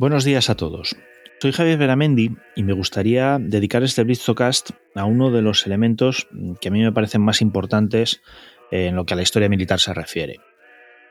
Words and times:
Buenos 0.00 0.22
días 0.22 0.48
a 0.48 0.54
todos. 0.54 0.94
Soy 1.40 1.50
Javier 1.50 1.76
Veramendi 1.76 2.30
y 2.54 2.62
me 2.62 2.72
gustaría 2.72 3.40
dedicar 3.40 3.82
este 3.82 4.04
Blitzocast 4.04 4.70
a 4.94 5.04
uno 5.04 5.32
de 5.32 5.42
los 5.42 5.66
elementos 5.66 6.28
que 6.60 6.68
a 6.68 6.70
mí 6.70 6.80
me 6.80 6.92
parecen 6.92 7.20
más 7.20 7.42
importantes 7.42 8.22
en 8.70 8.94
lo 8.94 9.04
que 9.04 9.14
a 9.14 9.16
la 9.16 9.24
historia 9.24 9.48
militar 9.48 9.80
se 9.80 9.92
refiere. 9.92 10.36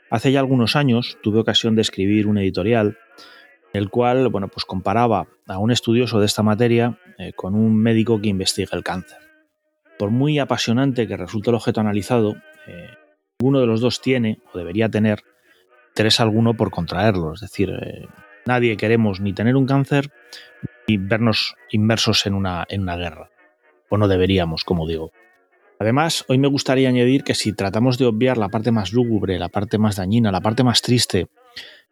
Hace 0.10 0.32
ya 0.32 0.40
algunos 0.40 0.78
años 0.78 1.18
tuve 1.22 1.42
ocasión 1.42 1.76
de 1.76 1.82
escribir 1.82 2.28
un 2.28 2.38
editorial 2.38 2.98
el 3.74 3.90
cual 3.90 4.30
bueno, 4.30 4.48
pues 4.48 4.64
comparaba 4.64 5.28
a 5.48 5.58
un 5.58 5.72
estudioso 5.72 6.22
de 6.22 6.26
esta 6.26 6.42
materia 6.42 6.98
eh, 7.18 7.34
con 7.34 7.56
un 7.56 7.76
médico 7.76 8.22
que 8.22 8.30
investiga 8.30 8.70
el 8.72 8.86
cáncer. 8.86 9.20
Por 10.00 10.12
muy 10.12 10.40
apasionante 10.40 11.10
que 11.10 11.18
resulte 11.18 11.50
el 11.50 11.58
objeto 11.58 11.82
analizado, 11.82 12.38
eh, 12.68 12.88
ninguno 13.38 13.60
de 13.60 13.68
los 13.68 13.82
dos 13.82 14.00
tiene 14.00 14.40
o 14.54 14.58
debería 14.58 14.88
tener 14.88 15.24
interés 15.90 16.22
alguno 16.22 16.54
por 16.54 16.72
contraerlo, 16.72 17.34
es 17.34 17.42
decir, 17.42 17.70
eh, 17.70 18.08
Nadie 18.48 18.78
queremos 18.78 19.20
ni 19.20 19.34
tener 19.34 19.58
un 19.58 19.66
cáncer 19.66 20.10
ni 20.88 20.96
vernos 20.96 21.56
inmersos 21.70 22.26
en 22.26 22.34
una, 22.34 22.66
en 22.70 22.86
guerra. 22.86 23.30
O 23.90 23.98
no 23.98 24.08
deberíamos, 24.08 24.64
como 24.64 24.88
digo. 24.88 25.12
Además, 25.80 26.24
hoy 26.30 26.38
me 26.38 26.48
gustaría 26.48 26.88
añadir 26.88 27.26
que 27.26 27.36
si 27.36 27.52
tratamos 27.52 27.98
de 27.98 28.06
obviar 28.06 28.38
la 28.38 28.48
parte 28.48 28.72
más 28.72 28.94
lúgubre, 28.94 29.38
la 29.38 29.50
parte 29.50 29.78
más 29.78 29.98
dañina, 29.98 30.32
la 30.32 30.40
parte 30.40 30.64
más 30.64 30.82
triste, 30.82 31.28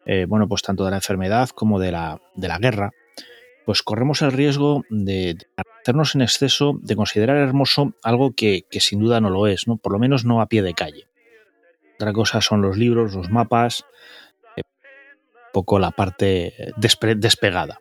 eh, 0.06 0.24
bueno, 0.26 0.48
pues 0.48 0.62
tanto 0.62 0.86
de 0.86 0.90
la 0.90 0.96
enfermedad 0.96 1.50
como 1.50 1.78
de 1.78 1.92
la, 1.92 2.22
de 2.34 2.48
la 2.48 2.58
guerra, 2.58 2.90
pues 3.66 3.82
corremos 3.82 4.22
el 4.22 4.32
riesgo 4.32 4.82
de, 4.88 5.36
hacernos 5.82 6.14
en 6.14 6.22
exceso, 6.22 6.78
de 6.80 6.96
considerar 6.96 7.36
hermoso 7.36 7.92
algo 8.02 8.32
que, 8.34 8.64
sin 8.70 9.00
duda 9.00 9.20
no 9.20 9.28
lo 9.28 9.46
es, 9.46 9.68
¿no? 9.68 9.76
por 9.76 9.92
lo 9.92 9.98
menos 9.98 10.24
no 10.24 10.40
a 10.40 10.46
pie 10.46 10.62
de 10.62 10.72
calle. 10.72 11.06
Otra 11.96 12.14
cosa 12.14 12.40
son 12.40 12.62
los 12.62 12.78
libros, 12.78 13.14
los 13.14 13.30
mapas, 13.30 13.84
poco 15.56 15.78
la 15.78 15.90
parte 15.90 16.52
despegada. 16.76 17.80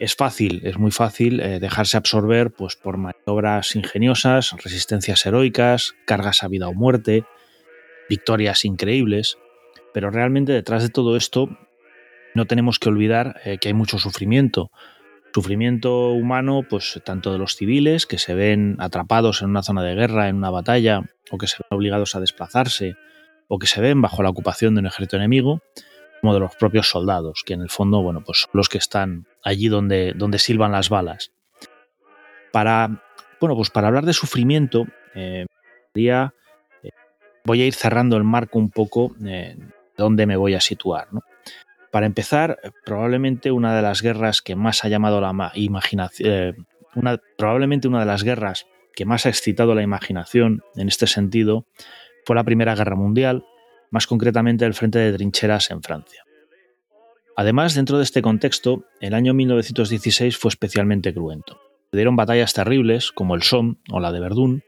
Es 0.00 0.16
fácil, 0.16 0.60
es 0.64 0.76
muy 0.76 0.90
fácil 0.90 1.38
eh, 1.38 1.60
dejarse 1.60 1.96
absorber 1.96 2.50
pues, 2.50 2.74
por 2.74 2.96
maniobras 2.96 3.76
ingeniosas, 3.76 4.50
resistencias 4.60 5.24
heroicas, 5.24 5.94
cargas 6.04 6.42
a 6.42 6.48
vida 6.48 6.66
o 6.66 6.74
muerte, 6.74 7.22
victorias 8.08 8.64
increíbles, 8.64 9.38
pero 9.94 10.10
realmente 10.10 10.50
detrás 10.50 10.82
de 10.82 10.88
todo 10.88 11.16
esto 11.16 11.48
no 12.34 12.46
tenemos 12.46 12.80
que 12.80 12.88
olvidar 12.88 13.40
eh, 13.44 13.58
que 13.58 13.68
hay 13.68 13.74
mucho 13.74 14.00
sufrimiento. 14.00 14.72
Sufrimiento 15.32 16.10
humano, 16.10 16.62
pues 16.68 17.00
tanto 17.04 17.30
de 17.30 17.38
los 17.38 17.54
civiles 17.54 18.04
que 18.04 18.18
se 18.18 18.34
ven 18.34 18.74
atrapados 18.80 19.42
en 19.42 19.50
una 19.50 19.62
zona 19.62 19.84
de 19.84 19.94
guerra, 19.94 20.28
en 20.28 20.38
una 20.38 20.50
batalla, 20.50 21.02
o 21.30 21.38
que 21.38 21.46
se 21.46 21.58
ven 21.58 21.78
obligados 21.78 22.16
a 22.16 22.20
desplazarse, 22.20 22.96
o 23.46 23.60
que 23.60 23.68
se 23.68 23.80
ven 23.80 24.02
bajo 24.02 24.24
la 24.24 24.30
ocupación 24.30 24.74
de 24.74 24.80
un 24.80 24.86
ejército 24.86 25.18
enemigo, 25.18 25.62
como 26.22 26.34
de 26.34 26.40
los 26.40 26.54
propios 26.54 26.88
soldados, 26.88 27.42
que 27.44 27.54
en 27.54 27.62
el 27.62 27.68
fondo, 27.68 28.00
bueno, 28.00 28.22
pues 28.24 28.42
son 28.42 28.50
los 28.54 28.68
que 28.68 28.78
están 28.78 29.26
allí 29.42 29.66
donde, 29.66 30.12
donde 30.14 30.38
silban 30.38 30.70
las 30.70 30.88
balas. 30.88 31.32
Para, 32.52 33.02
bueno, 33.40 33.56
pues 33.56 33.70
para 33.70 33.88
hablar 33.88 34.06
de 34.06 34.12
sufrimiento, 34.12 34.86
eh, 35.16 35.46
eh, 35.94 36.28
voy 37.44 37.62
a 37.62 37.66
ir 37.66 37.74
cerrando 37.74 38.16
el 38.16 38.22
marco 38.22 38.60
un 38.60 38.70
poco 38.70 39.16
de 39.18 39.56
dónde 39.96 40.26
me 40.26 40.36
voy 40.36 40.54
a 40.54 40.60
situar. 40.60 41.08
Para 41.90 42.06
empezar, 42.06 42.56
probablemente 42.84 43.50
una 43.50 43.74
de 43.74 43.82
las 43.82 44.00
guerras 44.00 44.42
que 44.42 44.54
más 44.54 44.84
ha 44.84 44.88
llamado 44.88 45.20
la 45.20 45.50
imaginación, 45.54 46.30
eh, 46.30 46.54
una, 46.94 47.18
probablemente 47.36 47.88
una 47.88 47.98
de 47.98 48.06
las 48.06 48.22
guerras 48.22 48.66
que 48.94 49.04
más 49.04 49.26
ha 49.26 49.28
excitado 49.28 49.74
la 49.74 49.82
imaginación 49.82 50.62
en 50.76 50.86
este 50.86 51.08
sentido 51.08 51.66
fue 52.24 52.36
la 52.36 52.44
Primera 52.44 52.76
Guerra 52.76 52.94
Mundial, 52.94 53.44
más 53.92 54.08
concretamente 54.08 54.64
el 54.64 54.74
frente 54.74 54.98
de 54.98 55.12
trincheras 55.12 55.70
en 55.70 55.82
Francia. 55.82 56.24
Además, 57.36 57.74
dentro 57.74 57.98
de 57.98 58.04
este 58.04 58.22
contexto, 58.22 58.84
el 59.00 59.14
año 59.14 59.34
1916 59.34 60.36
fue 60.36 60.48
especialmente 60.48 61.14
cruento. 61.14 61.60
Se 61.90 61.98
dieron 61.98 62.16
batallas 62.16 62.52
terribles, 62.52 63.12
como 63.12 63.34
el 63.34 63.42
Somme 63.42 63.76
o 63.90 64.00
la 64.00 64.10
de 64.10 64.20
Verdún, 64.20 64.64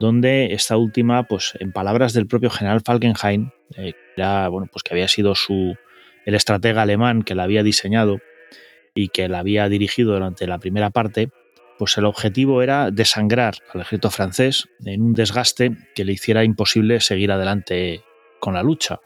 donde 0.00 0.52
esta 0.52 0.76
última, 0.76 1.22
pues 1.24 1.52
en 1.60 1.72
palabras 1.72 2.12
del 2.12 2.26
propio 2.26 2.50
general 2.50 2.82
Falkenhayn, 2.84 3.52
eh, 3.76 3.94
pues 4.16 4.82
que 4.82 4.94
había 4.94 5.08
sido 5.08 5.34
su, 5.34 5.76
el 6.24 6.34
estratega 6.34 6.82
alemán 6.82 7.22
que 7.22 7.34
la 7.34 7.44
había 7.44 7.62
diseñado 7.62 8.18
y 8.94 9.08
que 9.08 9.28
la 9.28 9.40
había 9.40 9.68
dirigido 9.68 10.14
durante 10.14 10.46
la 10.46 10.58
primera 10.58 10.90
parte, 10.90 11.30
pues 11.78 11.96
el 11.98 12.06
objetivo 12.06 12.62
era 12.62 12.90
desangrar 12.90 13.56
al 13.72 13.82
ejército 13.82 14.10
francés 14.10 14.68
en 14.84 15.02
un 15.02 15.12
desgaste 15.12 15.76
que 15.94 16.04
le 16.04 16.12
hiciera 16.12 16.44
imposible 16.44 17.00
seguir 17.00 17.30
adelante 17.32 18.02
con 18.40 18.54
la 18.54 18.62
lucha. 18.62 19.00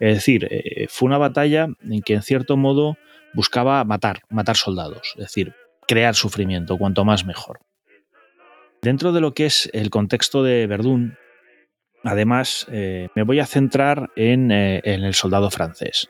Es 0.00 0.14
decir, 0.14 0.46
eh, 0.50 0.86
fue 0.88 1.06
una 1.06 1.18
batalla 1.18 1.68
en 1.82 2.02
que 2.02 2.14
en 2.14 2.22
cierto 2.22 2.56
modo 2.56 2.96
buscaba 3.34 3.82
matar, 3.84 4.22
matar 4.30 4.56
soldados, 4.56 5.14
es 5.16 5.22
decir, 5.22 5.54
crear 5.86 6.14
sufrimiento, 6.14 6.78
cuanto 6.78 7.04
más 7.04 7.24
mejor. 7.24 7.60
Dentro 8.82 9.12
de 9.12 9.20
lo 9.20 9.34
que 9.34 9.46
es 9.46 9.68
el 9.72 9.90
contexto 9.90 10.42
de 10.44 10.66
Verdún, 10.66 11.16
además, 12.04 12.66
eh, 12.70 13.08
me 13.16 13.24
voy 13.24 13.40
a 13.40 13.46
centrar 13.46 14.10
en, 14.14 14.52
eh, 14.52 14.80
en, 14.84 15.02
el 15.02 15.14
soldado 15.14 15.50
francés, 15.50 16.08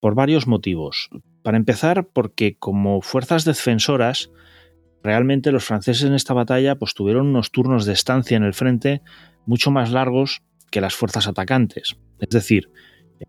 por 0.00 0.14
varios 0.14 0.46
motivos. 0.46 1.08
Para 1.44 1.56
empezar, 1.56 2.08
porque 2.12 2.56
como 2.58 3.00
fuerzas 3.00 3.44
defensoras, 3.44 4.30
realmente 5.04 5.52
los 5.52 5.64
franceses 5.64 6.04
en 6.04 6.14
esta 6.14 6.34
batalla 6.34 6.74
pues, 6.76 6.94
tuvieron 6.94 7.28
unos 7.28 7.52
turnos 7.52 7.86
de 7.86 7.92
estancia 7.92 8.36
en 8.36 8.42
el 8.42 8.54
frente 8.54 9.02
mucho 9.46 9.70
más 9.70 9.92
largos 9.92 10.42
que 10.70 10.80
las 10.80 10.94
fuerzas 10.94 11.26
atacantes. 11.26 11.96
Es 12.18 12.28
decir, 12.30 12.70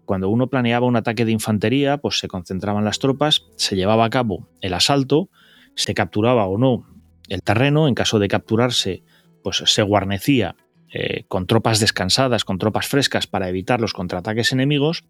cuando 0.06 0.30
uno 0.30 0.48
planeaba 0.48 0.86
un 0.86 0.96
ataque 0.96 1.26
de 1.26 1.32
infantería, 1.32 1.98
pues 1.98 2.20
se 2.20 2.28
concentraban 2.28 2.86
las 2.86 3.00
tropas, 3.00 3.46
se 3.56 3.76
llevaba 3.76 4.06
a 4.06 4.10
cabo 4.10 4.48
el 4.62 4.74
asalto, 4.74 5.30
se 5.76 5.94
capturaba 5.94 6.46
o 6.46 6.58
no 6.58 6.86
el 7.30 7.44
terreno, 7.44 7.88
en 7.88 7.96
caso 7.96 8.20
de 8.20 8.28
capturarse, 8.28 9.04
pues 9.44 9.64
se 9.66 9.82
guarnecía 9.84 10.56
eh, 10.92 11.26
con 11.28 11.46
tropas 11.46 11.80
descansadas, 11.80 12.44
con 12.44 12.58
tropas 12.58 12.88
frescas 12.88 13.28
para 13.28 13.50
evitar 13.50 13.80
los 13.80 13.94
contraataques 13.94 14.52
enemigos, 14.52 15.04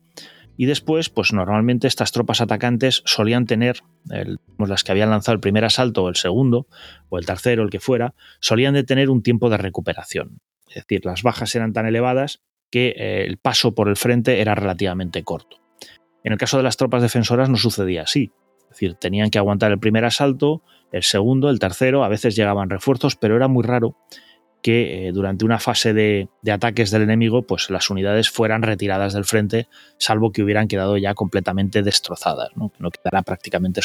y 0.57 0.65
después, 0.65 1.09
pues 1.09 1.31
normalmente 1.31 1.87
estas 1.87 2.11
tropas 2.11 2.41
atacantes 2.41 3.01
solían 3.05 3.45
tener, 3.45 3.79
las 4.57 4.83
que 4.83 4.91
habían 4.91 5.09
lanzado 5.09 5.35
el 5.35 5.39
primer 5.39 5.63
asalto 5.63 6.03
o 6.03 6.09
el 6.09 6.17
segundo, 6.17 6.67
o 7.07 7.17
el 7.17 7.25
tercero, 7.25 7.63
el 7.63 7.69
que 7.69 7.79
fuera, 7.79 8.13
solían 8.41 8.73
de 8.73 8.83
tener 8.83 9.09
un 9.09 9.23
tiempo 9.23 9.49
de 9.49 9.55
recuperación. 9.55 10.41
Es 10.69 10.75
decir, 10.75 11.05
las 11.05 11.23
bajas 11.23 11.53
eran 11.55 11.73
tan 11.73 11.85
elevadas 11.85 12.41
que 12.71 12.93
eh, 12.97 13.25
el 13.25 13.37
paso 13.37 13.73
por 13.73 13.89
el 13.89 13.97
frente 13.97 14.41
era 14.41 14.55
relativamente 14.55 15.23
corto. 15.23 15.57
En 16.23 16.33
el 16.33 16.37
caso 16.37 16.57
de 16.57 16.63
las 16.63 16.77
tropas 16.77 17.01
defensoras 17.01 17.49
no 17.49 17.57
sucedía 17.57 18.03
así. 18.03 18.31
Es 18.63 18.69
decir, 18.69 18.95
tenían 18.95 19.31
que 19.31 19.39
aguantar 19.39 19.71
el 19.71 19.79
primer 19.79 20.05
asalto, 20.05 20.61
el 20.91 21.03
segundo, 21.03 21.49
el 21.49 21.59
tercero, 21.59 22.03
a 22.03 22.09
veces 22.09 22.35
llegaban 22.35 22.69
refuerzos, 22.69 23.15
pero 23.15 23.35
era 23.35 23.47
muy 23.47 23.63
raro 23.63 23.95
que 24.61 25.07
eh, 25.07 25.11
durante 25.11 25.45
una 25.45 25.57
fase 25.57 25.93
de, 25.93 26.27
ataques 26.51 26.91
del 26.91 27.03
enemigo, 27.03 27.43
pues 27.43 27.69
las 27.69 27.89
unidades 27.89 28.29
fueran 28.29 28.61
retiradas 28.61 29.13
del 29.13 29.25
frente, 29.25 29.67
salvo 29.97 30.31
que 30.31 30.43
hubieran 30.43 30.67
quedado 30.67 30.97
ya 30.97 31.13
completamente 31.13 31.81
destrozadas, 31.81 32.49
no, 32.55 32.71
no 32.77 32.91
quedara 32.91 33.21
prácticamente 33.23 33.81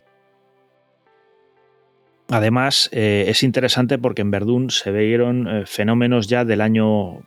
Además, 2.34 2.88
eh, 2.90 3.26
es 3.28 3.44
interesante 3.44 3.96
porque 3.96 4.22
en 4.22 4.32
Verdún 4.32 4.70
se 4.70 4.90
vieron 4.90 5.46
eh, 5.46 5.66
fenómenos 5.66 6.26
ya 6.26 6.44
del 6.44 6.62
año 6.62 7.20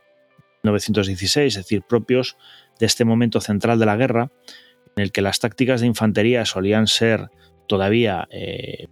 1916, 0.64 1.56
es 1.56 1.64
decir, 1.64 1.80
propios 1.80 2.36
de 2.78 2.84
este 2.84 3.06
momento 3.06 3.40
central 3.40 3.78
de 3.78 3.86
la 3.86 3.96
guerra, 3.96 4.30
en 4.96 5.04
el 5.04 5.10
que 5.10 5.22
las 5.22 5.40
tácticas 5.40 5.80
de 5.80 5.86
infantería 5.86 6.44
solían 6.44 6.88
ser 6.88 7.30
todavía 7.66 8.28
eh, 8.30 8.88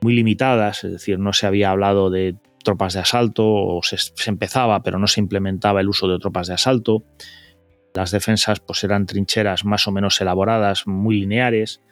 muy 0.00 0.14
limitadas, 0.14 0.84
es 0.84 0.92
decir, 0.92 1.18
no 1.18 1.34
se 1.34 1.46
había 1.46 1.70
hablado 1.70 2.08
de 2.08 2.36
tropas 2.64 2.94
de 2.94 3.00
asalto, 3.00 3.44
o 3.44 3.82
se, 3.82 3.98
empezaba, 4.30 4.82
pero 4.82 4.98
no 4.98 5.06
se 5.06 5.20
implementaba 5.20 5.82
el 5.82 5.90
uso 5.90 6.08
de 6.08 6.18
tropas 6.18 6.46
de 6.48 6.54
asalto. 6.54 7.04
Las 7.92 8.10
defensas 8.10 8.60
pues, 8.60 8.82
eran 8.84 9.04
trincheras 9.04 9.66
más 9.66 9.86
o 9.86 9.92
menos 9.92 10.18
elaboradas, 10.22 10.86
muy 10.86 11.20
lineares. 11.20 11.82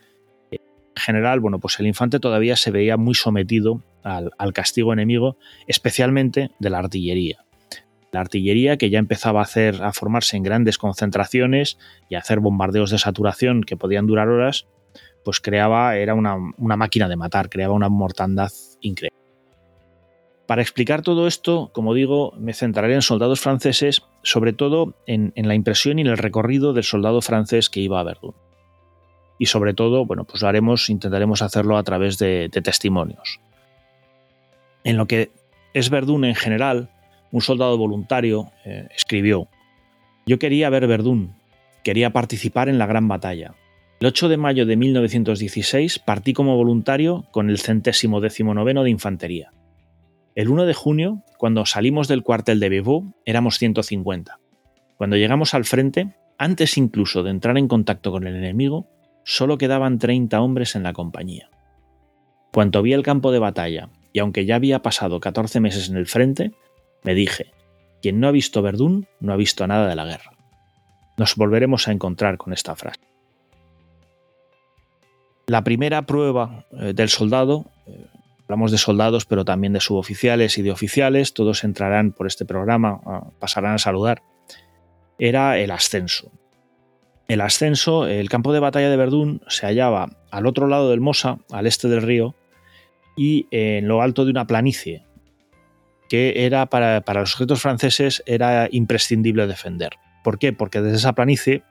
En 0.96 1.02
general, 1.02 1.40
bueno, 1.40 1.58
pues 1.58 1.78
el 1.78 1.86
infante 1.86 2.20
todavía 2.20 2.56
se 2.56 2.70
veía 2.70 2.96
muy 2.96 3.14
sometido 3.14 3.82
al, 4.02 4.52
castigo 4.52 4.92
enemigo, 4.92 5.36
especialmente 5.66 6.50
de 6.58 6.70
la 6.70 6.78
artillería. 6.78 7.44
La 8.12 8.20
artillería 8.20 8.76
que 8.76 8.90
ya 8.90 8.98
empezaba 8.98 9.40
a, 9.40 9.44
hacer, 9.44 9.82
a 9.82 9.92
formarse 9.92 10.36
en 10.36 10.42
grandes 10.42 10.78
concentraciones 10.78 11.78
y 12.08 12.16
a 12.16 12.18
hacer 12.18 12.40
bombardeos 12.40 12.90
de 12.90 12.98
saturación 12.98 13.62
que 13.62 13.76
podían 13.76 14.06
durar 14.06 14.28
horas, 14.28 14.66
pues 15.24 15.40
creaba, 15.40 15.96
era 15.96 16.14
una, 16.14 16.36
máquina 16.58 17.08
de 17.08 17.16
matar, 17.16 17.48
creaba 17.50 17.74
una 17.74 17.88
mortandad 17.88 18.50
increíble. 18.80 19.16
Para 20.46 20.62
explicar 20.62 21.02
todo 21.02 21.28
esto, 21.28 21.70
como 21.72 21.94
digo, 21.94 22.32
me 22.36 22.54
centraré 22.54 22.94
en 22.94 23.02
soldados 23.02 23.38
franceses, 23.38 24.02
sobre 24.24 24.52
todo 24.52 24.96
en, 25.06 25.32
la 25.36 25.54
impresión 25.54 25.98
y 25.98 26.02
en 26.02 26.08
el 26.08 26.18
recorrido 26.18 26.72
del 26.72 26.82
soldado 26.82 27.20
francés 27.22 27.70
que 27.70 27.78
iba 27.78 28.00
a 28.00 28.02
Verdún. 28.02 28.34
Y 29.40 29.46
sobre 29.46 29.72
todo, 29.72 30.04
bueno, 30.04 30.24
pues 30.24 30.42
lo 30.42 30.48
haremos, 30.48 30.90
intentaremos 30.90 31.40
hacerlo 31.40 31.78
a 31.78 31.82
través 31.82 32.18
de, 32.18 32.50
testimonios. 32.50 33.40
En 34.84 34.98
lo 34.98 35.06
que 35.06 35.30
es 35.72 35.88
Verdún 35.88 36.26
en 36.26 36.34
general, 36.34 36.90
un 37.32 37.40
soldado 37.40 37.78
voluntario 37.78 38.52
eh, 38.66 38.86
escribió: 38.94 39.48
Yo 40.26 40.38
quería 40.38 40.68
ver 40.68 40.86
Verdún, 40.86 41.36
quería 41.82 42.10
participar 42.10 42.68
en 42.68 42.76
la 42.76 42.84
gran 42.84 43.08
batalla. 43.08 43.54
El 44.00 44.08
8 44.08 44.28
de 44.28 44.36
mayo 44.36 44.66
de 44.66 44.76
1916 44.76 46.00
partí 46.00 46.34
como 46.34 46.54
voluntario 46.54 47.24
con 47.30 47.48
el 47.48 47.56
centésimo 47.56 48.20
décimo 48.20 48.52
noveno 48.52 48.84
de 48.84 48.90
infantería. 48.90 49.52
El 50.34 50.50
1 50.50 50.66
de 50.66 50.74
junio, 50.74 51.22
cuando 51.38 51.64
salimos 51.64 52.08
del 52.08 52.22
cuartel 52.22 52.60
de 52.60 52.68
Bevaux, 52.68 53.14
éramos 53.24 53.56
150. 53.56 54.38
Cuando 54.98 55.16
llegamos 55.16 55.54
al 55.54 55.64
frente, 55.64 56.14
antes 56.36 56.76
incluso 56.76 57.22
de 57.22 57.30
entrar 57.30 57.56
en 57.56 57.68
contacto 57.68 58.12
con 58.12 58.26
el 58.26 58.36
enemigo, 58.36 58.86
solo 59.24 59.58
quedaban 59.58 59.98
30 59.98 60.40
hombres 60.40 60.76
en 60.76 60.82
la 60.82 60.92
compañía. 60.92 61.50
Cuando 62.52 62.82
vi 62.82 62.92
el 62.92 63.02
campo 63.02 63.32
de 63.32 63.38
batalla, 63.38 63.90
y 64.12 64.18
aunque 64.18 64.44
ya 64.44 64.56
había 64.56 64.82
pasado 64.82 65.20
14 65.20 65.60
meses 65.60 65.88
en 65.88 65.96
el 65.96 66.06
frente, 66.06 66.52
me 67.04 67.14
dije, 67.14 67.52
quien 68.02 68.18
no 68.20 68.28
ha 68.28 68.32
visto 68.32 68.62
Verdún 68.62 69.06
no 69.20 69.32
ha 69.32 69.36
visto 69.36 69.66
nada 69.66 69.88
de 69.88 69.94
la 69.94 70.04
guerra. 70.04 70.32
Nos 71.16 71.36
volveremos 71.36 71.86
a 71.86 71.92
encontrar 71.92 72.38
con 72.38 72.52
esta 72.52 72.74
frase. 72.74 73.00
La 75.46 75.64
primera 75.64 76.06
prueba 76.06 76.66
eh, 76.72 76.92
del 76.94 77.08
soldado 77.08 77.66
eh, 77.86 78.06
Hablamos 78.50 78.72
de 78.72 78.78
soldados, 78.78 79.26
pero 79.26 79.44
también 79.44 79.74
de 79.74 79.78
suboficiales 79.78 80.58
y 80.58 80.62
de 80.62 80.72
oficiales, 80.72 81.34
todos 81.34 81.62
entrarán 81.62 82.10
por 82.10 82.26
este 82.26 82.44
programa, 82.44 83.00
ah, 83.06 83.30
pasarán 83.38 83.74
a 83.74 83.78
saludar. 83.78 84.24
Era 85.20 85.56
el 85.56 85.70
ascenso. 85.70 86.32
El 87.30 87.42
ascenso, 87.42 88.08
el 88.08 88.28
campo 88.28 88.52
de 88.52 88.58
batalla 88.58 88.90
de 88.90 88.96
Verdún 88.96 89.40
se 89.46 89.64
hallaba 89.64 90.16
al 90.32 90.46
otro 90.46 90.66
lado 90.66 90.90
del 90.90 91.00
Mosa, 91.00 91.38
al 91.52 91.68
este 91.68 91.86
del 91.86 92.02
río, 92.02 92.34
y 93.16 93.46
en 93.52 93.86
lo 93.86 94.02
alto 94.02 94.24
de 94.24 94.32
una 94.32 94.48
planicie, 94.48 95.04
que 96.08 96.44
era 96.44 96.66
para, 96.66 97.04
los 97.06 97.34
objetos 97.34 97.62
franceses 97.62 98.24
era 98.26 98.66
imprescindible 98.72 99.46
defender. 99.46 99.92
¿Por 100.24 100.40
qué? 100.40 100.52
Porque 100.52 100.80
desde 100.80 100.96
esa 100.96 101.12
planicie 101.12 101.62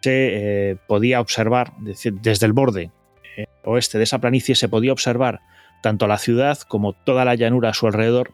se 0.00 0.70
eh, 0.70 0.76
podía 0.86 1.20
observar, 1.20 1.72
desde 1.80 2.46
el 2.46 2.52
borde 2.52 2.92
eh, 3.36 3.46
oeste 3.64 3.98
de 3.98 4.04
esa 4.04 4.20
planicie 4.20 4.54
se 4.54 4.68
podía 4.68 4.92
observar 4.92 5.40
tanto 5.82 6.06
la 6.06 6.18
ciudad 6.18 6.56
como 6.68 6.92
toda 6.92 7.24
la 7.24 7.34
llanura 7.34 7.70
a 7.70 7.74
su 7.74 7.88
alrededor, 7.88 8.30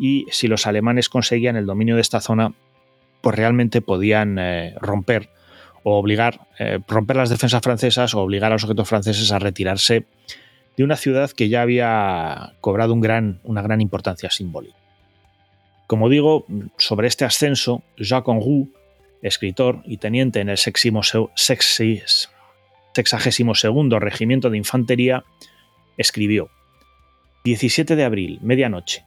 y 0.00 0.26
si 0.32 0.48
los 0.48 0.66
alemanes 0.66 1.08
conseguían 1.08 1.54
el 1.54 1.66
dominio 1.66 1.94
de 1.94 2.00
esta 2.00 2.20
zona, 2.20 2.54
pues 3.20 3.36
realmente 3.36 3.82
podían 3.82 4.40
eh, 4.40 4.74
romper 4.80 5.30
o 5.84 5.98
obligar, 5.98 6.46
eh, 6.58 6.78
romper 6.86 7.16
las 7.16 7.30
defensas 7.30 7.62
francesas 7.62 8.14
o 8.14 8.20
obligar 8.20 8.50
a 8.50 8.54
los 8.54 8.64
objetos 8.64 8.88
franceses 8.88 9.32
a 9.32 9.38
retirarse 9.38 10.06
de 10.76 10.84
una 10.84 10.96
ciudad 10.96 11.30
que 11.30 11.48
ya 11.48 11.62
había 11.62 12.54
cobrado 12.60 12.94
una 12.94 13.62
gran 13.62 13.80
importancia 13.80 14.30
simbólica. 14.30 14.76
Como 15.86 16.08
digo, 16.08 16.46
sobre 16.78 17.08
este 17.08 17.24
ascenso, 17.24 17.82
Jacques 17.98 18.34
Henroux, 18.34 18.70
escritor 19.20 19.82
y 19.84 19.98
teniente 19.98 20.40
en 20.40 20.48
el 20.48 20.56
sexagésimo 20.56 21.02
segundo 23.54 23.98
Regimiento 23.98 24.48
de 24.48 24.56
Infantería, 24.56 25.24
escribió 25.98 26.48
17 27.44 27.96
de 27.96 28.04
abril, 28.04 28.38
medianoche. 28.40 29.04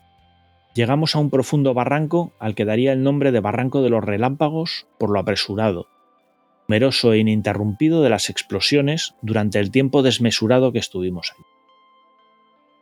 Llegamos 0.74 1.16
a 1.16 1.18
un 1.18 1.30
profundo 1.30 1.74
barranco 1.74 2.34
al 2.38 2.54
que 2.54 2.64
daría 2.66 2.92
el 2.92 3.02
nombre 3.02 3.32
de 3.32 3.40
Barranco 3.40 3.82
de 3.82 3.90
los 3.90 4.04
Relámpagos 4.04 4.86
por 4.98 5.10
lo 5.10 5.18
apresurado, 5.18 5.88
numeroso 6.68 7.12
e 7.12 7.18
ininterrumpido 7.18 8.02
de 8.02 8.10
las 8.10 8.28
explosiones 8.28 9.14
durante 9.22 9.58
el 9.58 9.70
tiempo 9.70 10.02
desmesurado 10.02 10.72
que 10.72 10.78
estuvimos 10.78 11.32
ahí. 11.32 11.44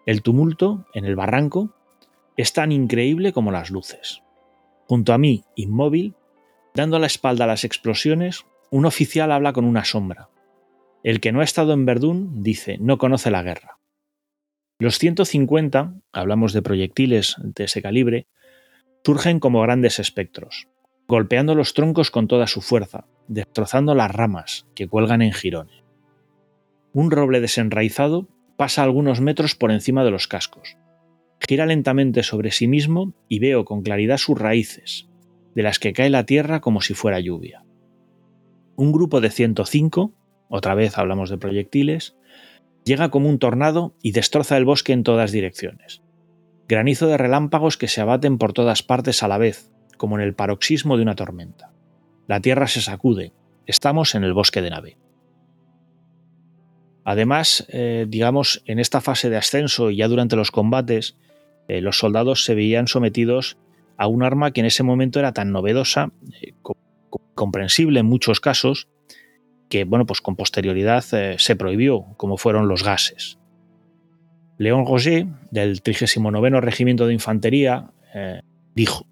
El 0.07 0.23
tumulto, 0.23 0.87
en 0.95 1.05
el 1.05 1.17
barranco, 1.17 1.75
es 2.37 2.53
tan 2.53 2.73
increíble 2.73 3.33
como 3.33 3.53
las 3.53 3.71
luces. 3.71 4.23
Junto 4.87 5.13
a 5.13 5.19
mí, 5.19 5.45
inmóvil, 5.55 6.15
dando 6.75 6.99
la 6.99 7.07
espalda 7.07 7.45
a 7.45 7.49
las 7.49 7.65
explosiones, 7.65 8.45
un 8.71 8.87
oficial 8.87 9.33
habla 9.33 9.53
con 9.53 9.65
una 9.65 9.85
sombra. 9.85 10.29
El 11.03 11.21
que 11.21 11.33
no 11.33 11.41
ha 11.41 11.45
estado 11.45 11.73
en 11.73 11.87
Verdún 11.87 12.43
dice 12.43 12.79
no 12.81 12.99
conoce 12.99 13.31
la 13.31 13.43
guerra. 13.43 13.79
Los 14.79 14.99
150, 14.99 15.95
hablamos 16.13 16.53
de 16.53 16.63
proyectiles 16.63 17.37
de 17.39 17.65
ese 17.65 17.81
calibre, 17.81 18.27
surgen 19.05 19.39
como 19.39 19.61
grandes 19.61 19.99
espectros, 19.99 20.69
golpeando 21.07 21.55
los 21.55 21.75
troncos 21.75 22.11
con 22.11 22.27
toda 22.27 22.47
su 22.47 22.61
fuerza, 22.61 23.07
destrozando 23.29 23.95
las 23.95 24.11
ramas 24.11 24.67
que 24.75 24.89
cuelgan 24.89 25.23
en 25.23 25.33
jirones. 25.33 25.83
Un 26.93 27.11
roble 27.11 27.41
desenraizado 27.41 28.29
pasa 28.57 28.83
algunos 28.83 29.21
metros 29.21 29.55
por 29.55 29.73
encima 29.73 30.05
de 30.05 30.11
los 30.11 30.29
cascos. 30.29 30.77
Gira 31.41 31.67
lentamente 31.67 32.23
sobre 32.23 32.51
sí 32.51 32.69
mismo 32.69 33.13
y 33.29 33.39
veo 33.39 33.65
con 33.65 33.83
claridad 33.83 34.19
sus 34.19 34.39
raíces, 34.39 35.09
de 35.55 35.63
las 35.63 35.79
que 35.79 35.93
cae 35.93 36.11
la 36.11 36.25
tierra 36.25 36.61
como 36.61 36.81
si 36.81 36.95
fuera 36.95 37.21
lluvia. 37.21 37.65
Un 38.77 38.93
grupo 38.93 39.21
de 39.21 39.31
105, 39.31 40.13
otra 40.49 40.75
vez 40.75 40.99
hablamos 40.99 41.31
de 41.31 41.39
proyectiles, 41.39 42.17
Llega 42.85 43.11
como 43.11 43.31
un 43.31 43.39
tornado 43.39 43.95
y 44.03 44.13
destroza 44.13 44.59
el 44.59 44.67
bosque 44.67 44.93
en 44.93 45.05
todas 45.05 45.33
direcciones. 45.33 46.03
Granizo 46.69 47.07
de 47.07 47.17
relámpagos 47.17 47.79
que 47.79 47.89
se 47.89 48.03
abaten 48.03 48.37
por 48.37 48.53
todas 48.53 48.83
partes 48.83 49.23
a 49.23 49.29
la 49.29 49.39
vez, 49.39 49.73
como 49.97 50.19
en 50.19 50.23
el 50.23 50.35
paroxismo 50.35 50.97
de 50.97 51.03
una 51.03 51.15
tormenta. 51.15 51.73
La 52.27 52.41
tierra 52.41 52.67
se 52.67 52.81
sacude. 52.81 53.33
Estamos 53.67 54.15
en 54.15 54.25
el 54.25 54.33
bosque 54.33 54.63
de 54.63 54.71
nave. 54.71 54.97
Además, 57.05 57.67
eh, 57.69 58.07
digamos, 58.09 58.63
en 58.67 58.79
esta 58.79 59.01
fase 59.01 59.29
de 59.29 59.37
ascenso 59.37 59.91
y 59.91 59.97
ya 59.97 60.09
durante 60.09 60.37
los 60.37 60.51
combates, 60.51 61.17
eh, 61.69 61.81
los 61.81 61.99
soldados 61.99 62.45
se 62.45 62.55
veían 62.55 62.89
sometidos 62.89 63.57
a 63.97 64.07
un 64.07 64.23
arma 64.23 64.53
que 64.53 64.61
en 64.61 64.67
ese 64.67 64.83
momento 64.83 65.19
era 65.19 65.33
tan 65.33 65.53
novedosa, 65.53 66.11
eh, 66.43 66.55
comprensible 67.35 68.01
en 68.01 68.07
muchos 68.07 68.41
casos, 68.41 68.89
que 69.69 69.85
bueno, 69.85 70.05
pues 70.07 70.21
con 70.21 70.37
posterioridad 70.37 71.05
eh, 71.13 71.37
se 71.39 71.57
prohibió, 71.57 72.07
como 72.17 72.37
fueron 72.37 72.69
los 72.69 72.85
gases. 72.85 73.39
León 74.59 74.87
Roger, 74.87 75.27
del 75.51 75.83
39 75.83 76.61
Regimiento 76.61 77.07
de 77.07 77.15
Infantería, 77.15 77.91
dijo, 78.77 79.05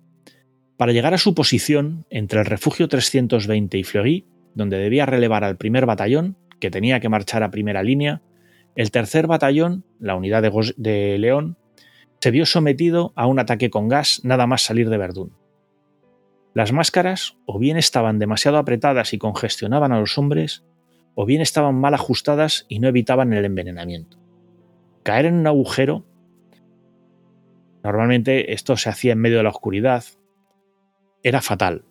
para 0.82 0.92
llegar 0.92 1.14
a 1.14 1.18
su 1.18 1.32
posición 1.32 2.06
entre 2.10 2.40
el 2.40 2.44
refugio 2.44 2.88
320 2.88 3.78
y 3.78 3.84
Fleury, 3.84 4.26
donde 4.56 4.78
debía 4.78 5.06
relevar 5.06 5.44
al 5.44 5.56
primer 5.56 5.86
batallón, 5.86 6.36
que 6.58 6.72
tenía 6.72 6.98
que 6.98 7.08
marchar 7.08 7.44
a 7.44 7.52
primera 7.52 7.84
línea, 7.84 8.20
el 8.74 8.90
tercer 8.90 9.28
batallón, 9.28 9.84
la 10.00 10.16
unidad 10.16 10.42
de, 10.42 10.50
de 10.76 11.18
León, 11.18 11.56
se 12.20 12.32
vio 12.32 12.46
sometido 12.46 13.12
a 13.14 13.28
un 13.28 13.38
ataque 13.38 13.70
con 13.70 13.86
gas 13.86 14.22
nada 14.24 14.48
más 14.48 14.62
salir 14.62 14.90
de 14.90 14.98
Verdún. 14.98 15.36
Las 16.52 16.72
máscaras 16.72 17.36
o 17.46 17.60
bien 17.60 17.76
estaban 17.76 18.18
demasiado 18.18 18.58
apretadas 18.58 19.14
y 19.14 19.18
congestionaban 19.18 19.92
a 19.92 20.00
los 20.00 20.18
hombres, 20.18 20.64
o 21.14 21.26
bien 21.26 21.42
estaban 21.42 21.76
mal 21.76 21.94
ajustadas 21.94 22.66
y 22.68 22.80
no 22.80 22.88
evitaban 22.88 23.32
el 23.32 23.44
envenenamiento. 23.44 24.18
Caer 25.04 25.26
en 25.26 25.34
un 25.34 25.46
agujero, 25.46 26.04
normalmente 27.84 28.52
esto 28.52 28.76
se 28.76 28.88
hacía 28.88 29.12
en 29.12 29.20
medio 29.20 29.36
de 29.36 29.44
la 29.44 29.50
oscuridad, 29.50 30.02
era 31.22 31.40
fatal. 31.40 31.84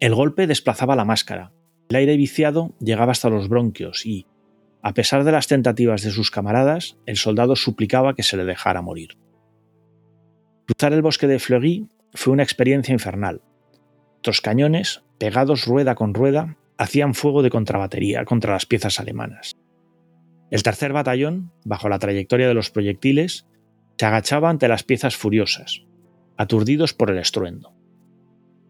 El 0.00 0.14
golpe 0.14 0.46
desplazaba 0.46 0.96
la 0.96 1.04
máscara, 1.04 1.52
el 1.88 1.96
aire 1.96 2.16
viciado 2.16 2.74
llegaba 2.80 3.12
hasta 3.12 3.30
los 3.30 3.48
bronquios 3.48 4.04
y, 4.04 4.26
a 4.82 4.92
pesar 4.92 5.24
de 5.24 5.32
las 5.32 5.48
tentativas 5.48 6.02
de 6.02 6.10
sus 6.10 6.30
camaradas, 6.30 6.98
el 7.06 7.16
soldado 7.16 7.56
suplicaba 7.56 8.14
que 8.14 8.22
se 8.22 8.36
le 8.36 8.44
dejara 8.44 8.82
morir. 8.82 9.16
Cruzar 10.66 10.92
el 10.92 11.02
bosque 11.02 11.26
de 11.26 11.38
Fleury 11.38 11.88
fue 12.12 12.32
una 12.32 12.42
experiencia 12.42 12.92
infernal. 12.92 13.40
Otros 14.18 14.40
cañones, 14.40 15.02
pegados 15.18 15.64
rueda 15.64 15.94
con 15.94 16.12
rueda, 16.12 16.58
hacían 16.76 17.14
fuego 17.14 17.42
de 17.42 17.50
contrabatería 17.50 18.24
contra 18.24 18.52
las 18.52 18.66
piezas 18.66 19.00
alemanas. 19.00 19.56
El 20.50 20.62
tercer 20.62 20.92
batallón, 20.92 21.52
bajo 21.64 21.88
la 21.88 21.98
trayectoria 21.98 22.48
de 22.48 22.54
los 22.54 22.70
proyectiles, 22.70 23.46
se 23.96 24.06
agachaba 24.06 24.50
ante 24.50 24.68
las 24.68 24.84
piezas 24.84 25.16
furiosas, 25.16 25.84
aturdidos 26.36 26.94
por 26.94 27.10
el 27.10 27.18
estruendo. 27.18 27.77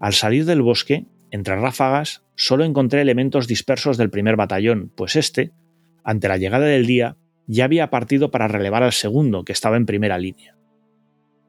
Al 0.00 0.12
salir 0.12 0.45
del 0.45 0.62
bosque, 0.62 1.07
entre 1.31 1.57
ráfagas, 1.57 2.25
solo 2.35 2.64
encontré 2.64 3.00
elementos 3.00 3.49
dispersos 3.49 3.97
del 3.97 4.11
primer 4.11 4.37
batallón, 4.37 4.93
pues 4.95 5.17
este, 5.17 5.52
ante 6.05 6.28
la 6.28 6.37
llegada 6.37 6.67
del 6.67 6.87
día, 6.87 7.17
ya 7.47 7.64
había 7.64 7.90
partido 7.90 8.31
para 8.31 8.49
relevar 8.49 8.83
al 8.83 8.93
segundo, 8.93 9.45
que 9.45 9.52
estaba 9.52 9.76
en 9.76 9.87
primera 9.87 10.19
línea. 10.19 10.57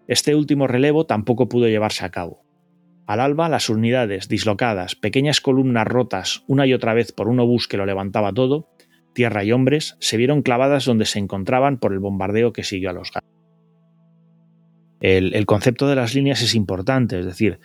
Este 0.07 0.33
último 0.33 0.65
relevo 0.65 1.05
tampoco 1.05 1.47
pudo 1.47 1.67
llevarse 1.67 2.03
a 2.05 2.09
cabo. 2.09 2.43
Al 3.05 3.19
alba, 3.19 3.49
las 3.49 3.69
unidades 3.69 4.27
dislocadas, 4.27 4.95
pequeñas 4.95 5.41
columnas 5.41 5.87
rotas 5.87 6.43
una 6.47 6.65
y 6.65 6.73
otra 6.73 6.93
vez 6.93 7.11
por 7.11 7.27
un 7.27 7.39
obús 7.39 7.67
que 7.67 7.77
lo 7.77 7.85
levantaba 7.85 8.33
todo, 8.33 8.69
tierra 9.13 9.43
y 9.43 9.51
hombres, 9.51 9.97
se 9.99 10.17
vieron 10.17 10.41
clavadas 10.41 10.85
donde 10.85 11.05
se 11.05 11.19
encontraban 11.19 11.77
por 11.77 11.93
el 11.93 11.99
bombardeo 11.99 12.53
que 12.53 12.63
siguió 12.63 12.89
a 12.89 12.93
los 12.93 13.11
gatos. 13.11 13.29
El, 14.99 15.33
el 15.33 15.45
concepto 15.45 15.87
de 15.87 15.95
las 15.95 16.13
líneas 16.13 16.41
es 16.41 16.55
importante, 16.55 17.19
es 17.19 17.25
decir, 17.25 17.59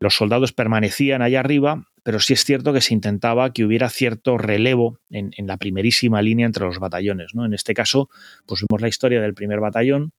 los 0.00 0.14
soldados 0.14 0.52
permanecían 0.52 1.20
allá 1.20 1.40
arriba, 1.40 1.86
pero 2.02 2.20
sí 2.20 2.32
es 2.32 2.44
cierto 2.44 2.72
que 2.72 2.80
se 2.80 2.94
intentaba 2.94 3.52
que 3.52 3.64
hubiera 3.64 3.90
cierto 3.90 4.38
relevo 4.38 4.98
en, 5.10 5.30
la 5.46 5.58
primerísima 5.58 6.22
línea 6.22 6.46
entre 6.46 6.64
los 6.64 6.78
batallones. 6.78 7.34
¿no? 7.34 7.44
En 7.44 7.52
este 7.52 7.74
caso, 7.74 8.08
pues 8.46 8.62
vimos 8.62 8.80
la 8.80 8.88
historia 8.88 9.20
del 9.20 9.34
primer 9.34 9.60
batallón, 9.60 10.12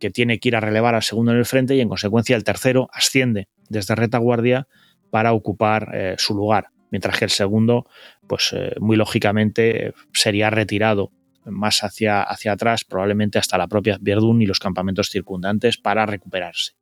que 0.00 0.10
tiene 0.10 0.40
que 0.40 0.48
ir 0.48 0.56
a 0.56 0.60
relevar 0.60 0.96
al 0.96 1.04
segundo 1.04 1.30
en 1.30 1.38
el 1.38 1.46
frente 1.46 1.76
y 1.76 1.80
en 1.80 1.88
consecuencia 1.88 2.36
el 2.36 2.44
tercero 2.44 2.90
asciende 2.92 3.48
desde 3.68 3.94
retaguardia 3.94 4.66
para 5.10 5.32
ocupar 5.32 5.92
eh, 5.94 6.16
su 6.18 6.34
lugar, 6.34 6.66
mientras 6.90 7.18
que 7.18 7.24
el 7.24 7.30
segundo, 7.30 7.86
pues 8.26 8.52
eh, 8.52 8.74
muy 8.80 8.96
lógicamente 8.96 9.94
sería 10.12 10.50
retirado 10.50 11.12
más 11.44 11.84
hacia, 11.84 12.22
hacia 12.22 12.52
atrás, 12.52 12.84
probablemente 12.84 13.38
hasta 13.38 13.56
la 13.56 13.68
propia 13.68 13.96
Verdún 14.00 14.42
y 14.42 14.46
los 14.46 14.58
campamentos 14.58 15.08
circundantes 15.08 15.78
para 15.78 16.04
recuperarse. 16.04 16.72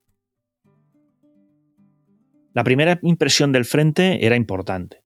La 2.54 2.62
primera 2.62 3.00
impresión 3.02 3.50
del 3.50 3.64
frente 3.64 4.24
era 4.24 4.36
importante. 4.36 5.02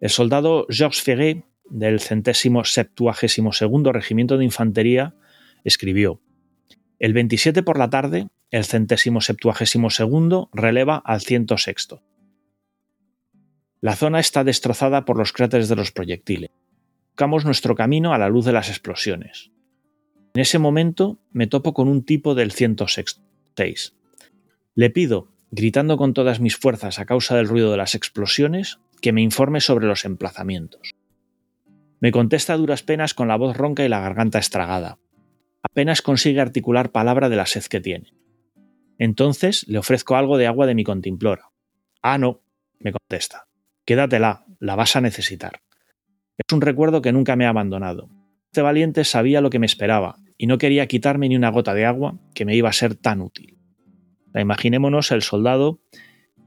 El 0.00 0.10
soldado 0.10 0.66
Georges 0.68 1.00
Ferré, 1.00 1.44
del 1.70 2.00
centésimo 2.00 2.64
septuagésimo 2.64 3.52
segundo 3.52 3.92
regimiento 3.92 4.36
de 4.36 4.44
infantería, 4.44 5.14
escribió: 5.62 6.20
El 6.98 7.12
27 7.12 7.62
por 7.62 7.78
la 7.78 7.88
tarde, 7.88 8.26
el 8.50 8.64
centésimo 8.64 9.20
septuagésimo 9.20 9.90
segundo 9.90 10.50
releva 10.52 10.96
al 10.96 11.20
ciento 11.20 11.56
sexto. 11.56 12.02
La 13.80 13.94
zona 13.94 14.18
está 14.18 14.42
destrozada 14.42 15.04
por 15.04 15.16
los 15.16 15.32
cráteres 15.32 15.68
de 15.68 15.76
los 15.76 15.92
proyectiles. 15.92 16.50
Buscamos 17.10 17.44
nuestro 17.44 17.76
camino 17.76 18.12
a 18.12 18.18
la 18.18 18.28
luz 18.28 18.44
de 18.44 18.52
las 18.52 18.68
explosiones. 18.68 19.52
En 20.34 20.40
ese 20.40 20.58
momento 20.58 21.20
me 21.30 21.46
topo 21.46 21.72
con 21.74 21.86
un 21.86 22.04
tipo 22.04 22.34
del 22.34 22.50
106. 22.50 23.94
Le 24.74 24.90
pido 24.90 25.35
gritando 25.50 25.96
con 25.96 26.14
todas 26.14 26.40
mis 26.40 26.56
fuerzas 26.56 26.98
a 26.98 27.06
causa 27.06 27.36
del 27.36 27.48
ruido 27.48 27.70
de 27.70 27.76
las 27.76 27.94
explosiones, 27.94 28.78
que 29.00 29.12
me 29.12 29.22
informe 29.22 29.60
sobre 29.60 29.86
los 29.86 30.04
emplazamientos. 30.04 30.92
Me 32.00 32.12
contesta 32.12 32.54
a 32.54 32.56
duras 32.56 32.82
penas 32.82 33.14
con 33.14 33.28
la 33.28 33.36
voz 33.36 33.56
ronca 33.56 33.84
y 33.84 33.88
la 33.88 34.00
garganta 34.00 34.38
estragada. 34.38 34.98
Apenas 35.62 36.02
consigue 36.02 36.40
articular 36.40 36.92
palabra 36.92 37.28
de 37.28 37.36
la 37.36 37.46
sed 37.46 37.64
que 37.64 37.80
tiene. 37.80 38.12
Entonces 38.98 39.66
le 39.68 39.78
ofrezco 39.78 40.16
algo 40.16 40.38
de 40.38 40.46
agua 40.46 40.66
de 40.66 40.74
mi 40.74 40.84
contimplora. 40.84 41.50
Ah, 42.02 42.18
no, 42.18 42.42
me 42.78 42.92
contesta. 42.92 43.46
Quédatela, 43.84 44.44
la 44.60 44.76
vas 44.76 44.96
a 44.96 45.00
necesitar. 45.00 45.60
Es 46.36 46.52
un 46.52 46.60
recuerdo 46.60 47.02
que 47.02 47.12
nunca 47.12 47.36
me 47.36 47.46
ha 47.46 47.50
abandonado. 47.50 48.08
Este 48.52 48.62
valiente 48.62 49.04
sabía 49.04 49.40
lo 49.40 49.50
que 49.50 49.58
me 49.58 49.66
esperaba 49.66 50.16
y 50.38 50.46
no 50.46 50.58
quería 50.58 50.86
quitarme 50.86 51.28
ni 51.28 51.36
una 51.36 51.50
gota 51.50 51.74
de 51.74 51.86
agua 51.86 52.18
que 52.34 52.44
me 52.44 52.56
iba 52.56 52.68
a 52.68 52.74
ser 52.74 52.94
tan 52.94 53.20
útil 53.20 53.56
imaginémonos 54.40 55.10
el 55.12 55.22
soldado, 55.22 55.80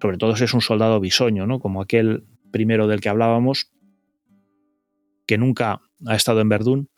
sobre 0.01 0.17
todo 0.17 0.35
si 0.35 0.43
es 0.43 0.53
un 0.53 0.61
soldado 0.61 0.99
bisoño, 0.99 1.47
¿no? 1.47 1.59
como 1.59 1.81
aquel 1.81 2.25
primero 2.51 2.87
del 2.87 3.01
que 3.01 3.09
hablábamos, 3.09 3.71
que 5.27 5.37
nunca 5.37 5.81
ha 6.07 6.15
estado 6.15 6.41
en 6.41 6.49
Verdún, 6.49 6.89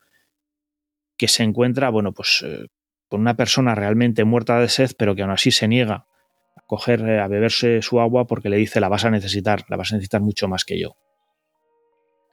que 1.17 1.27
se 1.27 1.43
encuentra, 1.43 1.89
bueno, 1.89 2.13
pues 2.13 2.43
eh, 2.45 2.67
con 3.07 3.21
una 3.21 3.35
persona 3.35 3.75
realmente 3.75 4.23
muerta 4.23 4.59
de 4.59 4.69
sed, 4.69 4.91
pero 4.97 5.15
que 5.15 5.21
aún 5.21 5.31
así 5.31 5.51
se 5.51 5.67
niega 5.67 6.07
a 6.55 6.61
coger, 6.65 7.01
eh, 7.01 7.19
a 7.19 7.27
beberse 7.27 7.81
su 7.81 7.99
agua 7.99 8.25
porque 8.25 8.49
le 8.49 8.57
dice 8.57 8.79
la 8.79 8.89
vas 8.89 9.05
a 9.05 9.11
necesitar, 9.11 9.65
la 9.69 9.77
vas 9.77 9.91
a 9.91 9.95
necesitar 9.95 10.21
mucho 10.21 10.47
más 10.47 10.65
que 10.65 10.79
yo. 10.79 10.95